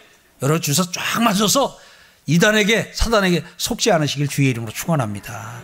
여러 0.42 0.58
주사 0.58 0.82
쫙 0.90 1.22
맞아서 1.22 1.78
이단에게 2.26 2.90
사단에게 2.94 3.44
속지 3.56 3.92
않으시길 3.92 4.26
주의 4.26 4.50
이름으로 4.50 4.72
축원합니다. 4.72 5.62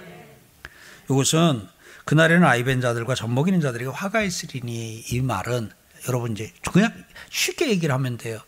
이것은 1.10 1.66
그날에는 2.04 2.46
아이벤 2.46 2.80
자들과 2.80 3.16
젖먹이는 3.16 3.60
자들에게 3.60 3.90
화가 3.90 4.22
있으리니 4.22 5.00
이 5.10 5.20
말은 5.20 5.72
여러분 6.06 6.30
이제 6.30 6.52
그냥 6.70 6.92
쉽게 7.28 7.70
얘기를 7.70 7.92
하면 7.92 8.16
돼요. 8.16 8.38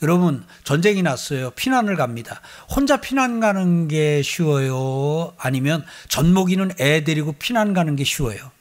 여러분 0.00 0.46
전쟁이 0.62 1.02
났어요. 1.02 1.50
피난을 1.56 1.96
갑니다. 1.96 2.40
혼자 2.70 2.98
피난 2.98 3.40
가는 3.40 3.88
게 3.88 4.22
쉬워요? 4.22 5.34
아니면 5.38 5.84
젖먹이는 6.06 6.74
애 6.78 7.02
데리고 7.02 7.32
피난 7.32 7.74
가는 7.74 7.96
게 7.96 8.04
쉬워요? 8.04 8.52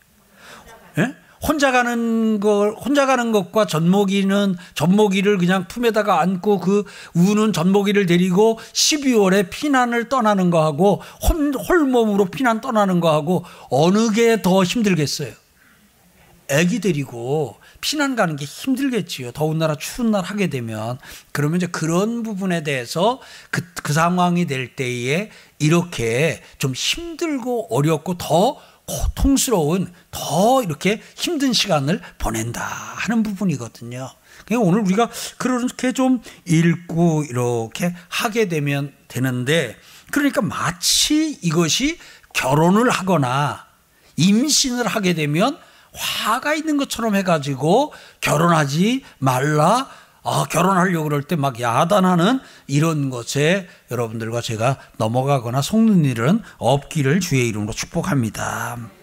예? 0.98 1.25
혼자 1.48 1.72
가는 1.72 2.40
걸 2.40 2.74
혼자 2.74 3.06
가는 3.06 3.32
것과 3.32 3.66
젖먹이는 3.66 4.56
젖먹이를 4.74 5.38
그냥 5.38 5.68
품에다가 5.68 6.22
안고 6.22 6.60
그 6.60 6.86
우는 7.14 7.54
젖먹이를 7.54 8.06
데리고 8.06 8.60
12월에 8.74 9.50
피난을 9.50 10.10
떠나는 10.10 10.50
거하고 10.50 11.02
홀몸으로 11.70 12.26
피난 12.26 12.62
떠나는 12.62 13.00
거하고 13.00 13.44
어느 13.70 14.12
게 14.12 14.36
더 14.46 14.64
힘들겠어요? 14.64 15.34
애기 16.50 16.80
데리고 16.80 17.58
피난 17.82 18.16
가는 18.16 18.36
게 18.36 18.46
힘들겠지요. 18.46 19.32
더운 19.32 19.58
나라 19.58 19.76
추운 19.76 20.12
날 20.12 20.24
하게 20.24 20.48
되면 20.48 21.00
그러면 21.32 21.58
이제 21.58 21.68
그런 21.68 22.22
부분에 22.22 22.64
대해서 22.64 23.20
그, 23.50 23.64
그 23.82 23.94
상황이 23.94 24.46
될 24.46 24.76
때에 24.76 25.32
이렇게 25.58 26.42
좀 26.60 26.74
힘들고 26.74 27.76
어렵고 27.76 28.20
더 28.20 28.58
고통스러운 28.86 29.92
더 30.12 30.62
이렇게 30.64 31.02
힘든 31.16 31.54
시간을 31.54 32.02
보낸다 32.18 32.62
하는 32.64 33.24
부분이거든요. 33.24 34.10
그러니까 34.46 34.70
오늘 34.70 34.82
우리가 34.82 35.10
그렇게 35.38 35.92
좀 35.92 36.22
읽고 36.46 37.26
이렇게 37.30 37.96
하게 38.10 38.48
되면 38.48 38.94
되는데 39.08 39.76
그러니까 40.12 40.42
마치 40.42 41.38
이것이 41.42 41.98
결혼을 42.34 42.90
하거나 42.90 43.66
임신을 44.18 44.88
하게 44.88 45.14
되면 45.14 45.58
화가 45.94 46.54
있는 46.54 46.78
것처럼 46.78 47.16
해가지고 47.16 47.94
결혼하지 48.22 49.04
말라 49.18 49.90
아, 50.26 50.46
결혼하려고 50.50 51.04
그럴 51.06 51.22
때 51.24 51.36
막 51.36 51.60
야단하는 51.60 52.40
이런 52.68 53.10
것에 53.12 53.68
여러분들과 53.92 54.42
제가 54.42 54.78
넘어가거나 54.98 55.62
속는 55.62 56.04
일은 56.06 56.42
없기를 56.58 57.20
주의 57.20 57.48
이름으로 57.48 57.72
축복합니다. 57.74 58.95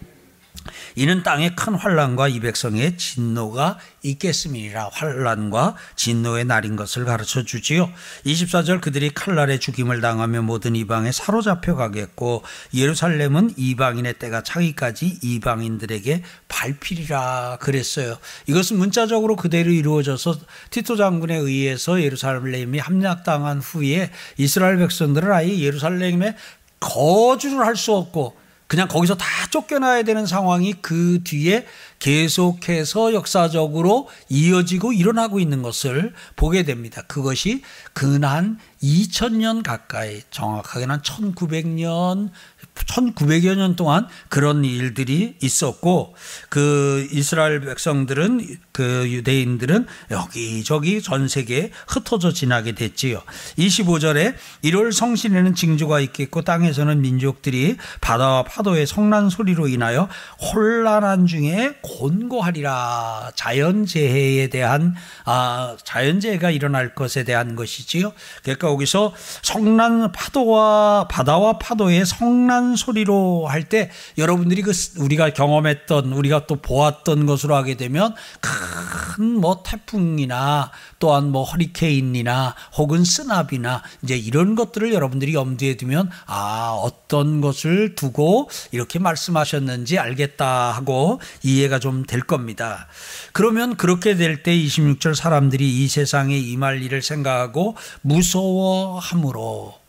이는 0.95 1.23
땅에 1.23 1.53
큰 1.55 1.75
환란과 1.75 2.27
이 2.27 2.39
백성의 2.39 2.97
진노가 2.97 3.77
있겠음이라 4.03 4.89
환란과 4.91 5.75
진노의 5.95 6.45
날인 6.45 6.75
것을 6.75 7.05
가르쳐 7.05 7.43
주지요. 7.43 7.89
24절 8.25 8.81
그들이 8.81 9.09
칼날에 9.09 9.59
죽임을 9.59 10.01
당하며 10.01 10.41
모든 10.43 10.75
이방에 10.75 11.11
사로잡혀 11.11 11.75
가겠고 11.75 12.43
예루살렘은 12.73 13.53
이방인의 13.57 14.15
때가 14.19 14.43
차기까지 14.43 15.19
이방인들에게 15.21 16.23
밟히리라 16.47 17.57
그랬어요. 17.59 18.17
이것은 18.47 18.77
문자적으로 18.77 19.35
그대로 19.35 19.71
이루어져서 19.71 20.37
티토 20.69 20.95
장군에 20.95 21.35
의해서 21.35 22.01
예루살렘이 22.01 22.79
함락당한 22.79 23.59
후에 23.59 24.11
이스라엘 24.37 24.77
백성들은 24.77 25.31
아예 25.31 25.59
예루살렘에 25.59 26.35
거주를 26.79 27.65
할 27.65 27.75
수 27.75 27.93
없고 27.93 28.42
그냥 28.73 28.87
거기서 28.87 29.13
다 29.13 29.27
쫓겨나야 29.51 30.01
되는 30.01 30.25
상황이 30.25 30.73
그 30.73 31.19
뒤에 31.23 31.67
계속해서 31.99 33.13
역사적으로 33.13 34.09
이어지고 34.29 34.93
일어나고 34.93 35.39
있는 35.39 35.61
것을 35.61 36.11
보게 36.35 36.63
됩니다. 36.63 37.03
그것이 37.07 37.61
근한 37.93 38.57
2000년 38.81 39.61
가까이 39.61 40.23
정확하게는 40.31 40.95
한 40.95 41.01
1900년 41.03 42.31
1900여 42.75 43.55
년 43.55 43.75
동안 43.75 44.07
그런 44.29 44.65
일들이 44.65 45.35
있었고 45.41 46.15
그 46.49 47.07
이스라엘 47.11 47.61
백성들은 47.61 48.57
그 48.71 49.07
유대인들은 49.09 49.85
여기저기 50.11 51.01
전 51.01 51.27
세계에 51.27 51.71
흩어져 51.87 52.31
지나게 52.31 52.73
됐지요. 52.73 53.21
25절에 53.57 54.35
1월 54.63 54.91
성신에는 54.91 55.55
징조가 55.55 55.99
있겠고 56.01 56.41
땅에서는 56.41 57.01
민족들이 57.01 57.77
바다와 58.01 58.43
파도의 58.43 58.87
성난 58.87 59.29
소리로 59.29 59.67
인하여 59.67 60.09
혼란한 60.41 61.27
중에 61.27 61.77
곤고하리라. 61.81 63.31
자연재해에 63.35 64.47
대한 64.47 64.95
아 65.25 65.75
자연재해가 65.83 66.51
일어날 66.51 66.95
것에 66.95 67.23
대한 67.23 67.55
것이지요. 67.55 68.11
그러니까 68.41 68.69
여기서 68.69 69.13
성난 69.41 70.11
파도와 70.11 71.07
바다와 71.07 71.59
파도의 71.59 72.05
성난 72.05 72.62
소리로 72.75 73.47
할 73.47 73.63
때 73.63 73.89
여러분들이 74.17 74.61
그 74.61 74.71
우리가 74.97 75.31
경험했던 75.31 76.11
우리가 76.11 76.47
또 76.47 76.55
보았던 76.57 77.25
것으로 77.25 77.55
하게 77.55 77.75
되면 77.75 78.13
큰 78.41 79.33
뭐 79.39 79.61
태풍이나 79.63 80.71
또한 80.99 81.29
뭐 81.31 81.43
허리케인이나 81.43 82.55
혹은 82.77 83.03
쓰나비나 83.03 83.83
이제 84.01 84.17
이런 84.17 84.55
것들을 84.55 84.93
여러분들이 84.93 85.33
염두에 85.33 85.77
두면 85.77 86.09
아 86.25 86.77
어떤 86.81 87.39
것을 87.41 87.95
두고 87.95 88.49
이렇게 88.71 88.99
말씀하셨는지 88.99 89.99
알겠다 89.99 90.71
하고 90.71 91.19
이해가 91.43 91.79
좀 91.79 92.03
될 92.07 92.21
겁니다. 92.21 92.87
그러면 93.33 93.75
그렇게 93.77 94.15
될 94.15 94.43
때 94.43 94.55
26절 94.55 95.15
사람들이 95.15 95.83
이 95.83 95.87
세상에 95.87 96.37
임할 96.37 96.81
일을 96.83 97.01
생각하고 97.01 97.75
무서워함으로 98.01 99.82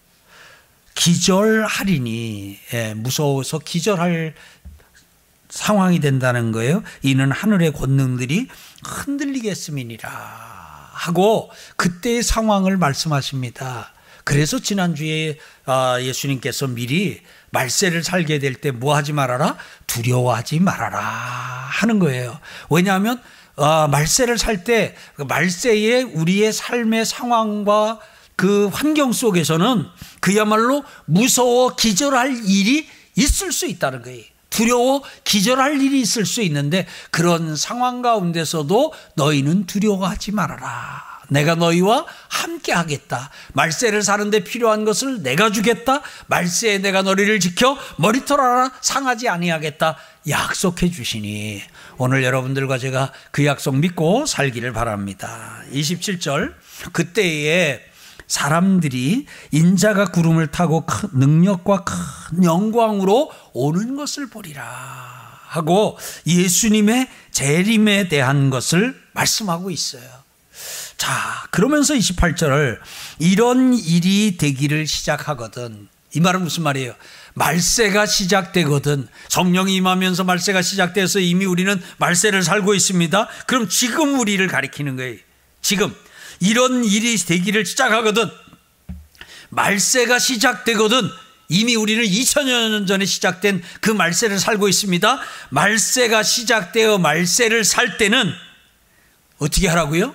기절하리니 0.94 2.58
예, 2.72 2.94
무서워서 2.94 3.58
기절할 3.58 4.34
상황이 5.48 6.00
된다는 6.00 6.52
거예요. 6.52 6.82
이는 7.02 7.30
하늘의 7.30 7.72
권능들이 7.72 8.48
흔들리겠음이니라 8.84 10.10
하고 10.92 11.50
그때의 11.76 12.22
상황을 12.22 12.76
말씀하십니다. 12.76 13.92
그래서 14.24 14.58
지난주에 14.58 15.38
아, 15.66 15.98
예수님께서 16.00 16.66
미리 16.68 17.20
말세를 17.50 18.02
살게 18.02 18.38
될 18.38 18.54
때 18.54 18.70
뭐 18.72 18.96
하지 18.96 19.12
말아라? 19.12 19.56
두려워하지 19.86 20.60
말아라 20.60 20.98
하는 21.00 21.98
거예요. 21.98 22.38
왜냐하면 22.70 23.20
아, 23.56 23.86
말세를 23.90 24.38
살 24.38 24.64
때 24.64 24.96
말세에 25.18 26.02
우리의 26.02 26.52
삶의 26.52 27.04
상황과 27.04 28.00
그 28.36 28.66
환경 28.72 29.12
속에서는 29.12 29.86
그야말로 30.20 30.84
무서워 31.04 31.76
기절할 31.76 32.42
일이 32.46 32.88
있을 33.16 33.52
수 33.52 33.66
있다는 33.66 34.02
거예요. 34.02 34.24
두려워 34.50 35.02
기절할 35.24 35.80
일이 35.80 36.00
있을 36.00 36.26
수 36.26 36.40
있는데 36.42 36.86
그런 37.10 37.56
상황 37.56 38.02
가운데서도 38.02 38.92
너희는 39.16 39.66
두려워하지 39.66 40.32
말아라. 40.32 41.14
내가 41.28 41.54
너희와 41.54 42.06
함께 42.28 42.72
하겠다. 42.72 43.30
말세를 43.54 44.02
사는데 44.02 44.44
필요한 44.44 44.84
것을 44.84 45.22
내가 45.22 45.50
주겠다. 45.50 46.02
말세에 46.26 46.78
내가 46.78 47.02
너희를 47.02 47.40
지켜 47.40 47.76
머리털 47.96 48.40
하나 48.40 48.70
상하지 48.80 49.28
아니하겠다. 49.28 49.96
약속해 50.28 50.90
주시니 50.90 51.62
오늘 51.96 52.22
여러분들과 52.22 52.78
제가 52.78 53.12
그 53.30 53.44
약속 53.46 53.76
믿고 53.76 54.26
살기를 54.26 54.72
바랍니다. 54.72 55.62
27절 55.72 56.54
그때에 56.92 57.93
사람들이 58.26 59.26
인자가 59.52 60.06
구름을 60.06 60.48
타고 60.48 60.84
큰 60.86 61.08
능력과 61.12 61.84
큰 61.84 62.44
영광으로 62.44 63.30
오는 63.52 63.96
것을 63.96 64.28
보리라 64.28 64.64
하고 65.48 65.98
예수님의 66.26 67.08
재림에 67.30 68.08
대한 68.08 68.50
것을 68.50 69.00
말씀하고 69.12 69.70
있어요. 69.70 70.02
자, 70.96 71.46
그러면서 71.50 71.94
28절을 71.94 72.78
이런 73.18 73.74
일이 73.74 74.36
되기를 74.36 74.86
시작하거든. 74.86 75.88
이 76.14 76.20
말은 76.20 76.42
무슨 76.42 76.62
말이에요? 76.62 76.94
말세가 77.34 78.06
시작되거든. 78.06 79.08
성령이 79.28 79.74
임하면서 79.76 80.24
말세가 80.24 80.62
시작돼서 80.62 81.18
이미 81.18 81.44
우리는 81.44 81.80
말세를 81.98 82.42
살고 82.42 82.74
있습니다. 82.74 83.28
그럼 83.46 83.68
지금 83.68 84.18
우리를 84.20 84.46
가리키는 84.46 84.96
거예요. 84.96 85.18
지금. 85.60 85.94
이런 86.44 86.84
일이 86.84 87.16
되기를 87.16 87.64
시작하거든. 87.64 88.30
말세가 89.48 90.18
시작되거든. 90.18 91.08
이미 91.48 91.74
우리는 91.74 92.04
2000여 92.04 92.70
년 92.70 92.86
전에 92.86 93.06
시작된 93.06 93.62
그 93.80 93.90
말세를 93.90 94.38
살고 94.38 94.68
있습니다. 94.68 95.20
말세가 95.48 96.22
시작되어 96.22 96.98
말세를 96.98 97.64
살 97.64 97.96
때는 97.96 98.30
어떻게 99.38 99.68
하라고요? 99.68 100.14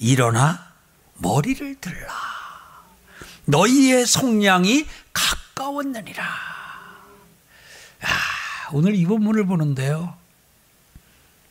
일어나 0.00 0.72
머리를 1.18 1.76
들라. 1.80 2.08
너희의 3.44 4.04
속량이 4.04 4.86
가까웠느니라. 5.12 6.24
야, 6.24 8.08
오늘 8.72 8.96
이 8.96 9.04
본문을 9.04 9.46
보는데요. 9.46 10.16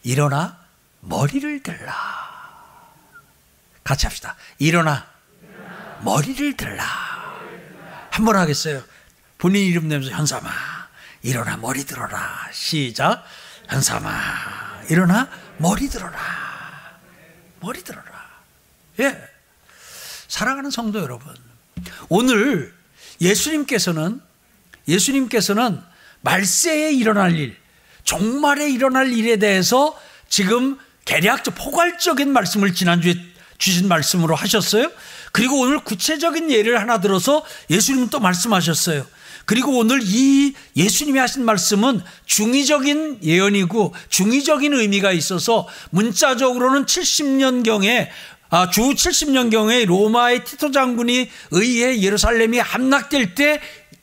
일어나 0.03 0.57
머리를 0.99 1.63
들라. 1.63 2.30
같이 3.83 4.05
합시다. 4.05 4.35
일어나 4.59 5.07
머리를 6.01 6.55
들라. 6.57 6.83
한 8.11 8.25
번 8.25 8.35
하겠어요. 8.35 8.83
본인 9.37 9.65
이름 9.65 9.87
내면서 9.87 10.11
현삼아 10.11 10.49
일어나 11.23 11.57
머리 11.57 11.85
들어라. 11.85 12.49
시작. 12.51 13.23
현삼아 13.69 14.83
일어나 14.89 15.29
머리 15.57 15.87
들어라. 15.87 16.19
머리 17.61 17.83
들어라. 17.83 18.05
예. 18.99 19.17
사랑하는 20.27 20.71
성도 20.71 20.99
여러분. 20.99 21.33
오늘 22.09 22.73
예수님께서는 23.21 24.21
예수님께서는 24.87 25.81
말세에 26.21 26.91
일어날 26.91 27.35
일, 27.35 27.57
종말에 28.03 28.69
일어날 28.69 29.11
일에 29.13 29.37
대해서 29.37 29.99
지금 30.27 30.77
개략적 31.05 31.55
포괄적인 31.55 32.31
말씀을 32.31 32.73
지난주에 32.73 33.15
주신 33.61 33.87
말씀으로 33.87 34.35
하셨어요. 34.35 34.91
그리고 35.31 35.59
오늘 35.59 35.79
구체적인 35.79 36.51
예를 36.51 36.81
하나 36.81 36.99
들어서 36.99 37.45
예수님 37.69 38.09
또 38.09 38.19
말씀하셨어요. 38.19 39.05
그리고 39.45 39.77
오늘 39.77 39.99
이 40.03 40.53
예수님이 40.75 41.19
하신 41.19 41.45
말씀은 41.45 42.01
중의적인 42.25 43.19
예언이고 43.23 43.93
중의적인 44.09 44.73
의미가 44.73 45.11
있어서 45.11 45.67
문자적으로는 45.91 46.85
70년경에 46.85 48.09
아, 48.49 48.69
주 48.69 48.81
70년경에 48.81 49.85
로마의 49.85 50.43
티토 50.43 50.71
장군이 50.71 51.29
의해 51.51 52.01
예루살렘이 52.01 52.59
함락될 52.59 53.33
때 53.35 53.61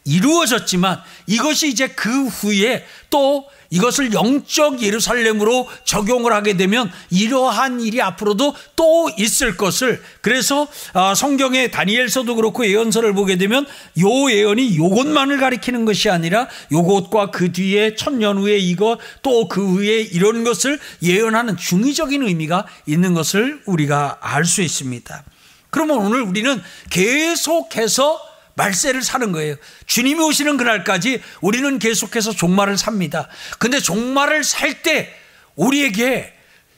이루어졌지만 0.08 1.00
이것이 1.26 1.68
이제 1.68 1.88
그 1.88 2.26
후에 2.26 2.86
또 3.10 3.46
이것을 3.70 4.14
영적 4.14 4.80
예루살렘으로 4.80 5.68
적용을 5.84 6.32
하게 6.32 6.56
되면 6.56 6.90
이러한 7.10 7.82
일이 7.82 8.00
앞으로도 8.00 8.54
또 8.76 9.10
있을 9.18 9.58
것을 9.58 10.02
그래서 10.22 10.66
아, 10.94 11.14
성경의 11.14 11.70
다니엘서도 11.70 12.34
그렇고 12.34 12.66
예언서를 12.66 13.12
보게 13.12 13.36
되면 13.36 13.66
요 14.00 14.30
예언이 14.30 14.78
요것만을 14.78 15.38
가리키는 15.38 15.84
것이 15.84 16.08
아니라 16.08 16.48
요것과 16.72 17.30
그 17.30 17.52
뒤에 17.52 17.94
천년 17.94 18.38
후에 18.38 18.56
이것 18.56 18.98
또 19.22 19.48
그 19.48 19.66
후에 19.66 20.00
이런 20.00 20.44
것을 20.44 20.78
예언하는 21.02 21.56
중의적인 21.56 22.22
의미가 22.22 22.66
있는 22.86 23.14
것을 23.14 23.62
우리가 23.66 24.18
알 24.20 24.44
수 24.44 24.62
있습니다. 24.62 25.24
그러면 25.70 25.98
오늘 25.98 26.22
우리는 26.22 26.60
계속해서 26.90 28.27
말세를 28.58 29.02
사는 29.02 29.32
거예요. 29.32 29.54
주님이 29.86 30.20
오시는 30.20 30.56
그날까지 30.58 31.22
우리는 31.40 31.78
계속해서 31.78 32.32
종말을 32.32 32.76
삽니다. 32.76 33.28
근데 33.58 33.80
종말을 33.80 34.44
살 34.44 34.82
때 34.82 35.14
우리에게 35.56 36.34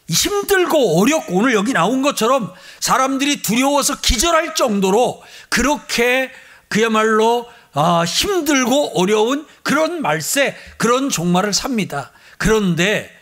힘들고 0.09 1.01
어렵고 1.01 1.35
오늘 1.35 1.55
여기 1.55 1.73
나온 1.73 2.03
것처럼 2.03 2.53
사람들이 2.81 3.43
두려워서 3.43 4.01
기절할 4.01 4.55
정도로 4.55 5.23
그렇게 5.49 6.31
그야말로 6.69 7.47
아, 7.73 8.05
힘들고 8.05 8.99
어려운 8.99 9.47
그런 9.63 10.03
말세, 10.03 10.57
그런 10.77 11.09
종말을 11.09 11.53
삽니다. 11.53 12.11
그런데 12.39 13.15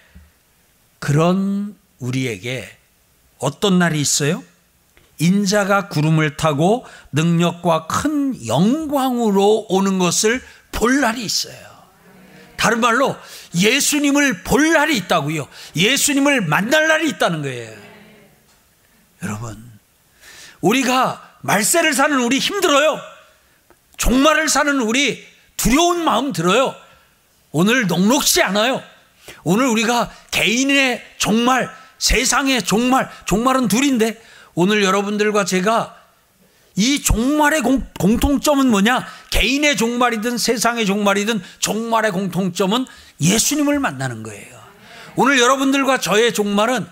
그런 1.01 1.77
우리에게 1.99 2.69
어떤 3.39 3.79
날이 3.79 4.01
있어요? 4.01 4.43
인자가 5.19 5.89
구름을 5.89 6.37
타고 6.37 6.87
능력과 7.13 7.87
큰 7.87 8.47
영광으로 8.47 9.67
오는 9.69 9.99
것을 9.99 10.43
볼 10.73 11.01
날이 11.01 11.25
있어요. 11.25 11.57
다른 12.57 12.81
말로 12.81 13.17
예수님을 13.55 14.43
볼 14.43 14.73
날이 14.73 14.97
있다고요. 14.97 15.49
예수님을 15.77 16.43
만날 16.43 16.89
날이 16.89 17.09
있다는 17.09 17.43
거예요. 17.43 17.77
여러분, 19.23 19.79
우리가 20.61 21.37
말세를 21.41 21.93
사는 21.93 22.19
우리 22.19 22.39
힘들어요. 22.39 23.01
종말을 23.97 24.49
사는 24.49 24.81
우리 24.81 25.25
두려운 25.57 26.05
마음 26.05 26.33
들어요. 26.33 26.75
오늘 27.51 27.87
녹록지 27.87 28.43
않아요. 28.43 28.83
오늘 29.45 29.67
우리가 29.67 30.11
개인의 30.31 31.05
종말, 31.19 31.71
세상의 31.99 32.63
종말, 32.63 33.11
종말은 33.27 33.69
둘인데 33.69 34.21
오늘 34.61 34.83
여러분들과 34.83 35.45
제가 35.45 35.95
이 36.75 37.01
종말의 37.01 37.63
공, 37.63 37.87
통점은 38.19 38.69
뭐냐? 38.69 39.07
개인의 39.31 39.77
종말이든 39.77 40.37
세상의 40.37 40.85
종말이든 40.85 41.41
종말의 41.61 42.11
공통점은 42.11 42.85
예수님을 43.21 43.79
만나는 43.79 44.25
거예요. 44.25 44.59
오늘 45.15 45.39
여러분들과 45.39 46.01
저의 46.01 46.35
종말은 46.35 46.85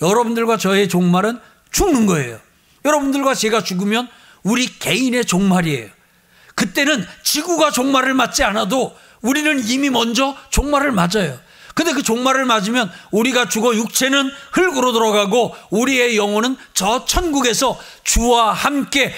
여러분들과 0.00 0.56
저의 0.56 0.88
종말은 0.88 1.38
죽는 1.70 2.06
거예요. 2.06 2.40
여러분들과 2.86 3.34
제가 3.34 3.64
죽으면 3.64 4.08
우리 4.42 4.66
개인의 4.78 5.26
종말이에요. 5.26 5.90
그때는 6.54 7.06
지구가 7.22 7.70
종말을 7.70 8.14
맞지 8.14 8.44
않아도 8.44 8.96
우리는 9.20 9.62
이미 9.68 9.90
먼저 9.90 10.34
종말을 10.48 10.90
맞아요. 10.92 11.38
근데 11.74 11.92
그 11.92 12.02
종말을 12.02 12.44
맞으면 12.44 12.90
우리가 13.10 13.48
죽어 13.48 13.74
육체는 13.74 14.30
흙으로 14.52 14.92
들어가고 14.92 15.54
우리의 15.70 16.16
영혼은 16.16 16.56
저 16.74 17.04
천국에서 17.04 17.78
주와 18.04 18.52
함께 18.52 19.12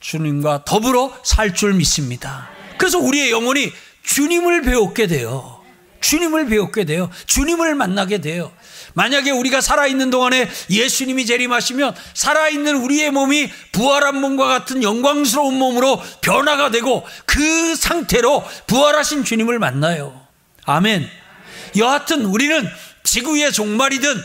주님과 0.00 0.64
더불어 0.64 1.16
살 1.24 1.52
줄 1.54 1.74
믿습니다. 1.74 2.48
그래서 2.78 2.98
우리의 2.98 3.30
영혼이 3.30 3.72
주님을 4.04 4.62
배웠게 4.62 5.06
돼요. 5.06 5.60
주님을 6.00 6.46
배웠게 6.46 6.84
돼요. 6.84 7.10
주님을 7.26 7.74
만나게 7.74 8.18
돼요. 8.20 8.52
만약에 8.94 9.30
우리가 9.30 9.60
살아있는 9.60 10.10
동안에 10.10 10.48
예수님이 10.70 11.26
재림하시면 11.26 11.94
살아있는 12.14 12.76
우리의 12.76 13.10
몸이 13.10 13.50
부활한 13.72 14.20
몸과 14.20 14.46
같은 14.46 14.82
영광스러운 14.82 15.54
몸으로 15.58 16.00
변화가 16.22 16.70
되고 16.70 17.04
그 17.26 17.74
상태로 17.74 18.44
부활하신 18.66 19.24
주님을 19.24 19.58
만나요. 19.58 20.18
아멘. 20.64 21.08
여하튼 21.78 22.24
우리는 22.26 22.68
지구의 23.04 23.52
종말이든 23.52 24.22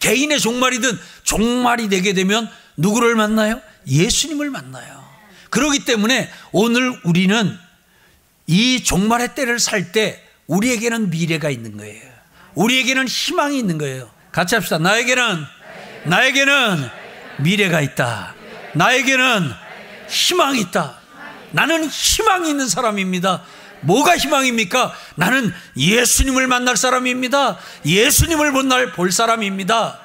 개인의 0.00 0.40
종말이든 0.40 0.98
종말이 1.24 1.88
되게 1.88 2.12
되면 2.12 2.50
누구를 2.76 3.14
만나요? 3.14 3.60
예수님을 3.86 4.50
만나요. 4.50 5.04
그렇기 5.50 5.84
때문에 5.84 6.30
오늘 6.52 6.98
우리는 7.04 7.58
이 8.46 8.82
종말의 8.82 9.34
때를 9.34 9.58
살 9.58 9.92
때 9.92 10.22
우리에게는 10.46 11.10
미래가 11.10 11.48
있는 11.50 11.76
거예요. 11.76 12.02
우리에게는 12.54 13.06
희망이 13.06 13.58
있는 13.58 13.78
거예요. 13.78 14.10
같이 14.32 14.56
합시다. 14.56 14.78
나에게는 14.78 15.44
나에게는 16.04 16.88
미래가 17.38 17.80
있다. 17.80 18.34
나에게는 18.74 19.52
희망이 20.08 20.60
있다. 20.60 20.98
나는 21.52 21.88
희망이 21.88 22.50
있는 22.50 22.68
사람입니다. 22.68 23.44
뭐가 23.82 24.16
희망입니까? 24.16 24.92
나는 25.16 25.52
예수님을 25.76 26.46
만날 26.46 26.76
사람입니다. 26.76 27.58
예수님을 27.84 28.52
본날 28.52 28.92
볼 28.92 29.12
사람입니다. 29.12 30.00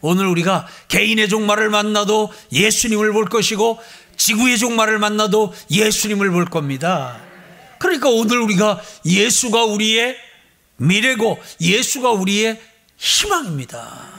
오늘 0.00 0.26
우리가 0.26 0.66
개인의 0.88 1.28
종말을 1.28 1.70
만나도 1.70 2.32
예수님을 2.52 3.12
볼 3.12 3.26
것이고 3.26 3.80
지구의 4.16 4.58
종말을 4.58 4.98
만나도 4.98 5.54
예수님을 5.70 6.30
볼 6.30 6.46
겁니다. 6.46 7.18
그러니까 7.78 8.08
오늘 8.08 8.38
우리가 8.38 8.80
예수가 9.04 9.64
우리의 9.64 10.16
미래고 10.76 11.40
예수가 11.60 12.10
우리의 12.12 12.60
희망입니다. 12.96 14.18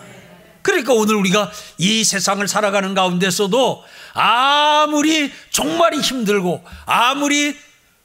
그러니까 0.61 0.93
오늘 0.93 1.15
우리가 1.15 1.51
이 1.77 2.03
세상을 2.03 2.45
살아가는 2.47 2.93
가운데서도 2.93 3.83
아무리 4.13 5.31
종말이 5.49 5.99
힘들고 5.99 6.63
아무리 6.85 7.55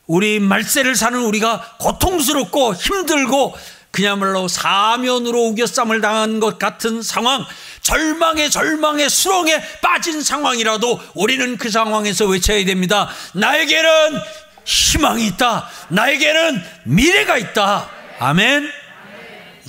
우리 0.06 0.38
말세를 0.38 0.96
사는 0.96 1.18
우리가 1.18 1.76
고통스럽고 1.78 2.74
힘들고 2.74 3.56
그야말로 3.90 4.48
사면으로 4.48 5.46
우겨쌈을 5.46 6.00
당한 6.00 6.40
것 6.40 6.58
같은 6.58 7.00
상황, 7.00 7.44
절망의 7.80 8.50
절망의 8.50 9.08
수렁에 9.08 9.62
빠진 9.80 10.20
상황이라도 10.20 11.00
우리는 11.14 11.56
그 11.56 11.70
상황에서 11.70 12.26
외쳐야 12.26 12.64
됩니다. 12.64 13.08
나에게는 13.34 14.18
희망이 14.64 15.26
있다. 15.28 15.68
나에게는 15.90 16.62
미래가 16.84 17.38
있다. 17.38 17.88
아멘. 18.18 18.68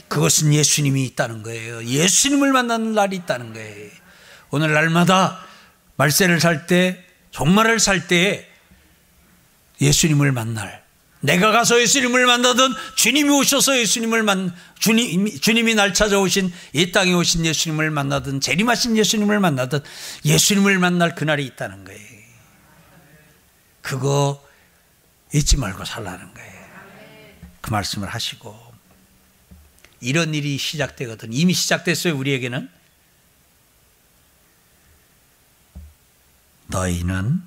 그것은 0.07 0.53
예수님이 0.53 1.03
있다는 1.05 1.43
거예요. 1.43 1.83
예수님을 1.83 2.51
만나는 2.51 2.93
날이 2.93 3.17
있다는 3.17 3.53
거예요. 3.53 3.91
오늘 4.49 4.73
날마다 4.73 5.39
말세를 5.97 6.39
살 6.39 6.65
때, 6.65 7.03
종말을 7.31 7.79
살 7.79 8.07
때에 8.07 8.47
예수님을 9.81 10.31
만날. 10.31 10.83
내가 11.21 11.51
가서 11.51 11.81
예수님을 11.81 12.25
만나든 12.27 12.73
주님이 12.95 13.29
오셔서 13.29 13.79
예수님을 13.79 14.23
만 14.23 14.55
주님 14.77 15.39
주님이 15.39 15.73
날 15.73 15.93
찾아오신 15.93 16.53
이 16.73 16.91
땅에 16.91 17.13
오신 17.13 17.45
예수님을 17.45 17.89
만나든 17.89 18.41
재림하신 18.41 18.95
예수님을 18.95 19.39
만나든 19.39 19.79
예수님을 20.23 20.77
만날 20.77 21.15
그날이 21.15 21.45
있다는 21.45 21.83
거예요. 21.83 22.15
그거 23.81 24.43
잊지 25.33 25.57
말고 25.57 25.83
살라는 25.85 26.33
거예요. 26.33 26.65
그 27.61 27.71
말씀을 27.71 28.07
하시고. 28.07 28.63
이런 30.01 30.35
일이 30.35 30.57
시작되거든. 30.57 31.33
이미 31.33 31.53
시작됐어요 31.53 32.15
우리에게는. 32.15 32.69
너희는 36.67 37.41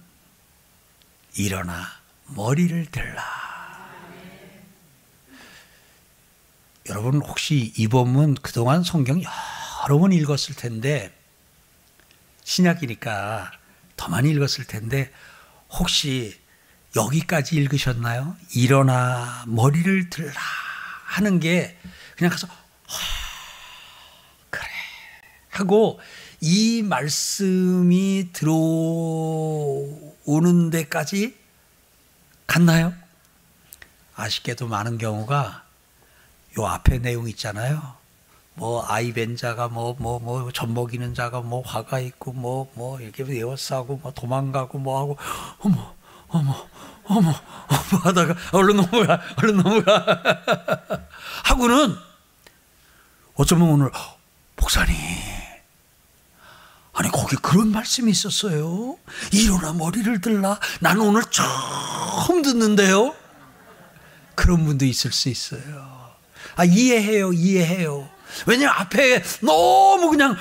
일어나 1.36 1.97
머리를 2.28 2.86
들라. 2.86 3.24
여러분 6.88 7.20
혹시 7.20 7.72
이 7.76 7.86
본문 7.88 8.36
그동안 8.36 8.82
성경 8.82 9.20
여러 9.22 9.98
번 9.98 10.12
읽었을 10.12 10.54
텐데 10.54 11.12
신약이니까 12.44 13.50
더 13.96 14.08
많이 14.08 14.30
읽었을 14.30 14.64
텐데 14.64 15.12
혹시 15.70 16.34
여기까지 16.96 17.56
읽으셨나요? 17.56 18.34
일어나 18.54 19.44
머리를 19.46 20.08
들라 20.08 20.40
하는 21.04 21.40
게 21.40 21.76
그냥 22.16 22.30
가서 22.30 22.48
그래 24.48 24.66
하고 25.50 26.00
이 26.40 26.82
말씀이 26.82 28.30
들어오는 28.32 28.70
데까지 30.70 31.36
갔나요? 32.48 32.92
아쉽게도 34.16 34.66
많은 34.66 34.98
경우가 34.98 35.62
요 36.58 36.66
앞에 36.66 36.98
내용 36.98 37.28
있잖아요. 37.28 37.96
뭐 38.54 38.84
아이 38.88 39.12
벤 39.12 39.36
자가 39.36 39.68
뭐 39.68 39.94
뭐 40.00 40.18
뭐 40.18 40.50
젖먹이는 40.50 41.14
자가 41.14 41.42
뭐 41.42 41.62
화가 41.62 42.00
있고 42.00 42.32
뭐뭐 42.32 42.72
뭐 42.74 43.00
이렇게 43.00 43.22
에워싸고 43.28 43.98
뭐 43.98 44.12
도망가고 44.12 44.78
뭐 44.78 44.98
하고 44.98 45.16
어머 45.60 45.94
어머 46.28 46.66
어머 47.04 47.30
어머 47.30 47.98
하다가 48.02 48.34
얼른 48.52 48.76
넘어가 48.76 49.20
얼른 49.36 49.56
넘어가 49.58 50.06
하고는 51.44 51.96
어쩌면 53.34 53.68
오늘 53.68 53.90
목사님 54.56 54.96
아니 56.94 57.08
거기 57.12 57.36
그런 57.36 57.70
말씀이 57.70 58.10
있었어요. 58.10 58.96
일어나 59.30 59.72
머리를 59.72 60.20
들라. 60.20 60.58
나는 60.80 61.02
오늘 61.02 61.22
처음 61.30 61.46
듣는데요. 62.42 63.14
그런 64.34 64.64
분도 64.64 64.84
있을 64.84 65.12
수 65.12 65.28
있어요. 65.28 66.14
아 66.56 66.64
이해해요, 66.64 67.32
이해해요. 67.32 68.08
왜냐면 68.46 68.74
앞에 68.76 69.22
너무 69.42 70.10
그냥 70.10 70.36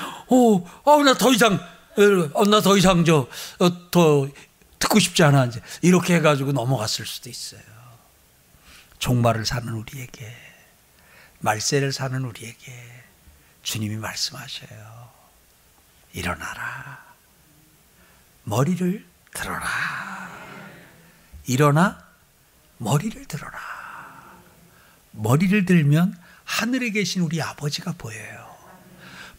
일어나 0.84 1.17
더 1.17 1.34
이상 1.34 1.60
어, 2.34 2.46
나 2.46 2.62
더 2.62 2.78
이상 2.78 3.04
저더 3.04 4.22
어, 4.22 4.28
듣고 4.78 5.00
싶지 5.00 5.24
않아 5.24 5.46
이제 5.46 5.62
이렇게 5.82 6.16
해가지고 6.16 6.52
넘어갔을 6.52 7.06
수도 7.06 7.30
있어요. 7.30 7.62
종말을 9.00 9.46
사는 9.46 9.68
우리에게 9.74 10.36
말세를 11.40 11.92
사는 11.92 12.24
우리에게 12.24 12.74
주님이 13.64 13.96
말씀하셔요. 13.98 15.10
일어나라. 16.14 17.04
머리를 18.44 19.06
들어라. 19.34 20.47
일어나 21.48 22.06
머리를 22.78 23.26
들어라. 23.26 23.58
머리를 25.12 25.66
들면 25.66 26.16
하늘에 26.44 26.92
계신 26.92 27.24
우리 27.24 27.42
아버지가 27.42 27.94
보여요. 27.98 28.56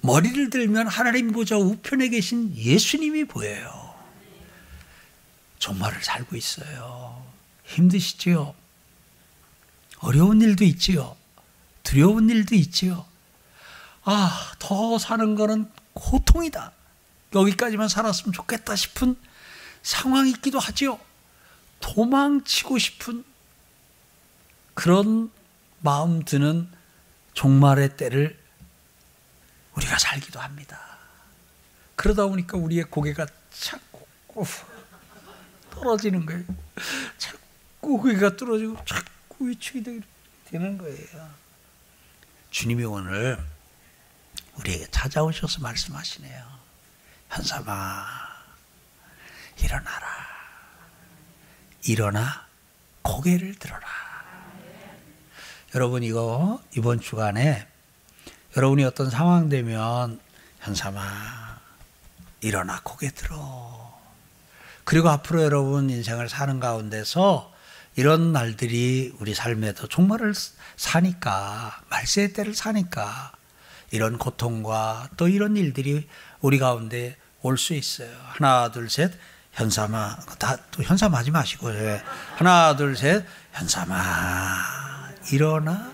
머리를 0.01 0.51
들면 0.51 0.89
하나님 0.89 1.33
보좌 1.33 1.57
우편에 1.57 2.09
계신 2.09 2.55
예수님이 2.57 3.25
보여요. 3.25 3.95
종말을 5.59 6.03
살고 6.03 6.37
있어요. 6.37 7.23
힘드시지요? 7.65 8.55
어려운 9.99 10.41
일도 10.41 10.65
있지요. 10.65 11.17
두려운 11.83 12.31
일도 12.31 12.55
있지요. 12.55 13.07
아, 14.05 14.53
더 14.59 14.99
사는 14.99 15.35
거는 15.35 15.71
고통이다. 15.93 16.73
여기까지만 17.35 17.89
살았으면 17.89 18.33
좋겠다 18.33 18.77
싶은 18.77 19.17
상황이 19.83 20.31
있기도 20.31 20.59
하지요. 20.59 20.99
도망치고 21.81 22.79
싶은 22.79 23.25
그런 24.75 25.31
마음 25.81 26.25
드는 26.25 26.71
종말의 27.35 27.97
때를 27.97 28.39
우리가 29.75 29.99
살기도 29.99 30.41
합니다. 30.41 30.99
그러다 31.95 32.27
보니까 32.27 32.57
우리의 32.57 32.85
고개가 32.85 33.27
자꾸 33.51 34.07
떨어지는 35.71 36.27
거예요. 36.27 36.45
자꾸 37.17 37.99
고개가 37.99 38.37
떨어지고 38.37 38.85
자꾸 38.85 39.49
위축이 39.49 39.83
되는 40.47 40.79
거예요. 40.79 41.31
주님이 42.51 42.85
오늘 42.85 43.39
우리에게 44.57 44.87
찾아오셔서 44.91 45.61
말씀하시네요. 45.61 46.59
현삼아, 47.31 48.07
일어나라. 49.59 50.28
일어나 51.89 52.47
고개를 53.01 53.55
들어라. 53.55 53.87
여러분 55.75 56.03
이거 56.03 56.61
이번 56.77 57.01
주간에 57.01 57.67
여러분이 58.57 58.85
어떤 58.85 59.09
상황 59.09 59.49
되면 59.49 60.21
현삼아 60.61 61.59
일어나 62.43 62.81
고개 62.83 63.11
들어. 63.11 63.99
그리고 64.85 65.09
앞으로 65.09 65.43
여러분 65.43 65.89
인생을 65.89 66.29
사는 66.29 66.61
가운데서 66.61 67.55
이런 67.97 68.33
날들이 68.33 69.15
우리 69.19 69.35
삶에도 69.35 69.89
종말을 69.89 70.35
사니까 70.77 71.83
말세의 71.89 72.35
때를 72.35 72.55
사니까 72.55 73.33
이런 73.91 74.19
고통과 74.19 75.09
또 75.17 75.29
이런 75.29 75.57
일들이 75.57 76.07
우리 76.41 76.59
가운데 76.59 77.17
올 77.41 77.57
수 77.57 77.73
있어요. 77.73 78.15
하나 78.25 78.71
둘 78.73 78.91
셋 78.91 79.13
현삼아. 79.59 80.19
다또 80.39 80.85
현삼 80.85 81.15
하지 81.15 81.33
마시고 81.33 81.75
예. 81.75 82.01
하나 82.37 82.77
둘 82.77 82.97
셋. 82.97 83.27
현삼아. 83.53 85.11
일어나. 85.33 85.93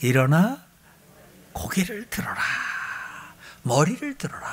일어나. 0.00 0.60
고개를 1.52 2.10
들어라. 2.10 2.42
머리를 3.62 4.18
들어라. 4.18 4.44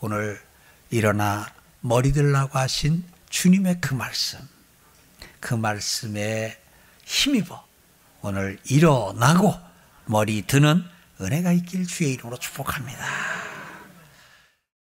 오늘 0.00 0.40
일어나 0.88 1.46
머리 1.80 2.12
들라고 2.12 2.58
하신 2.58 3.04
주님의 3.28 3.82
그 3.82 3.92
말씀. 3.92 4.38
그 5.40 5.54
말씀에 5.54 6.58
힘입어 7.04 7.66
오늘 8.22 8.58
일어나고 8.64 9.54
머리 10.06 10.42
드는 10.46 10.84
은혜가 11.20 11.52
있길 11.52 11.86
주의 11.86 12.14
이름으로 12.14 12.38
축복합니다. 12.38 13.04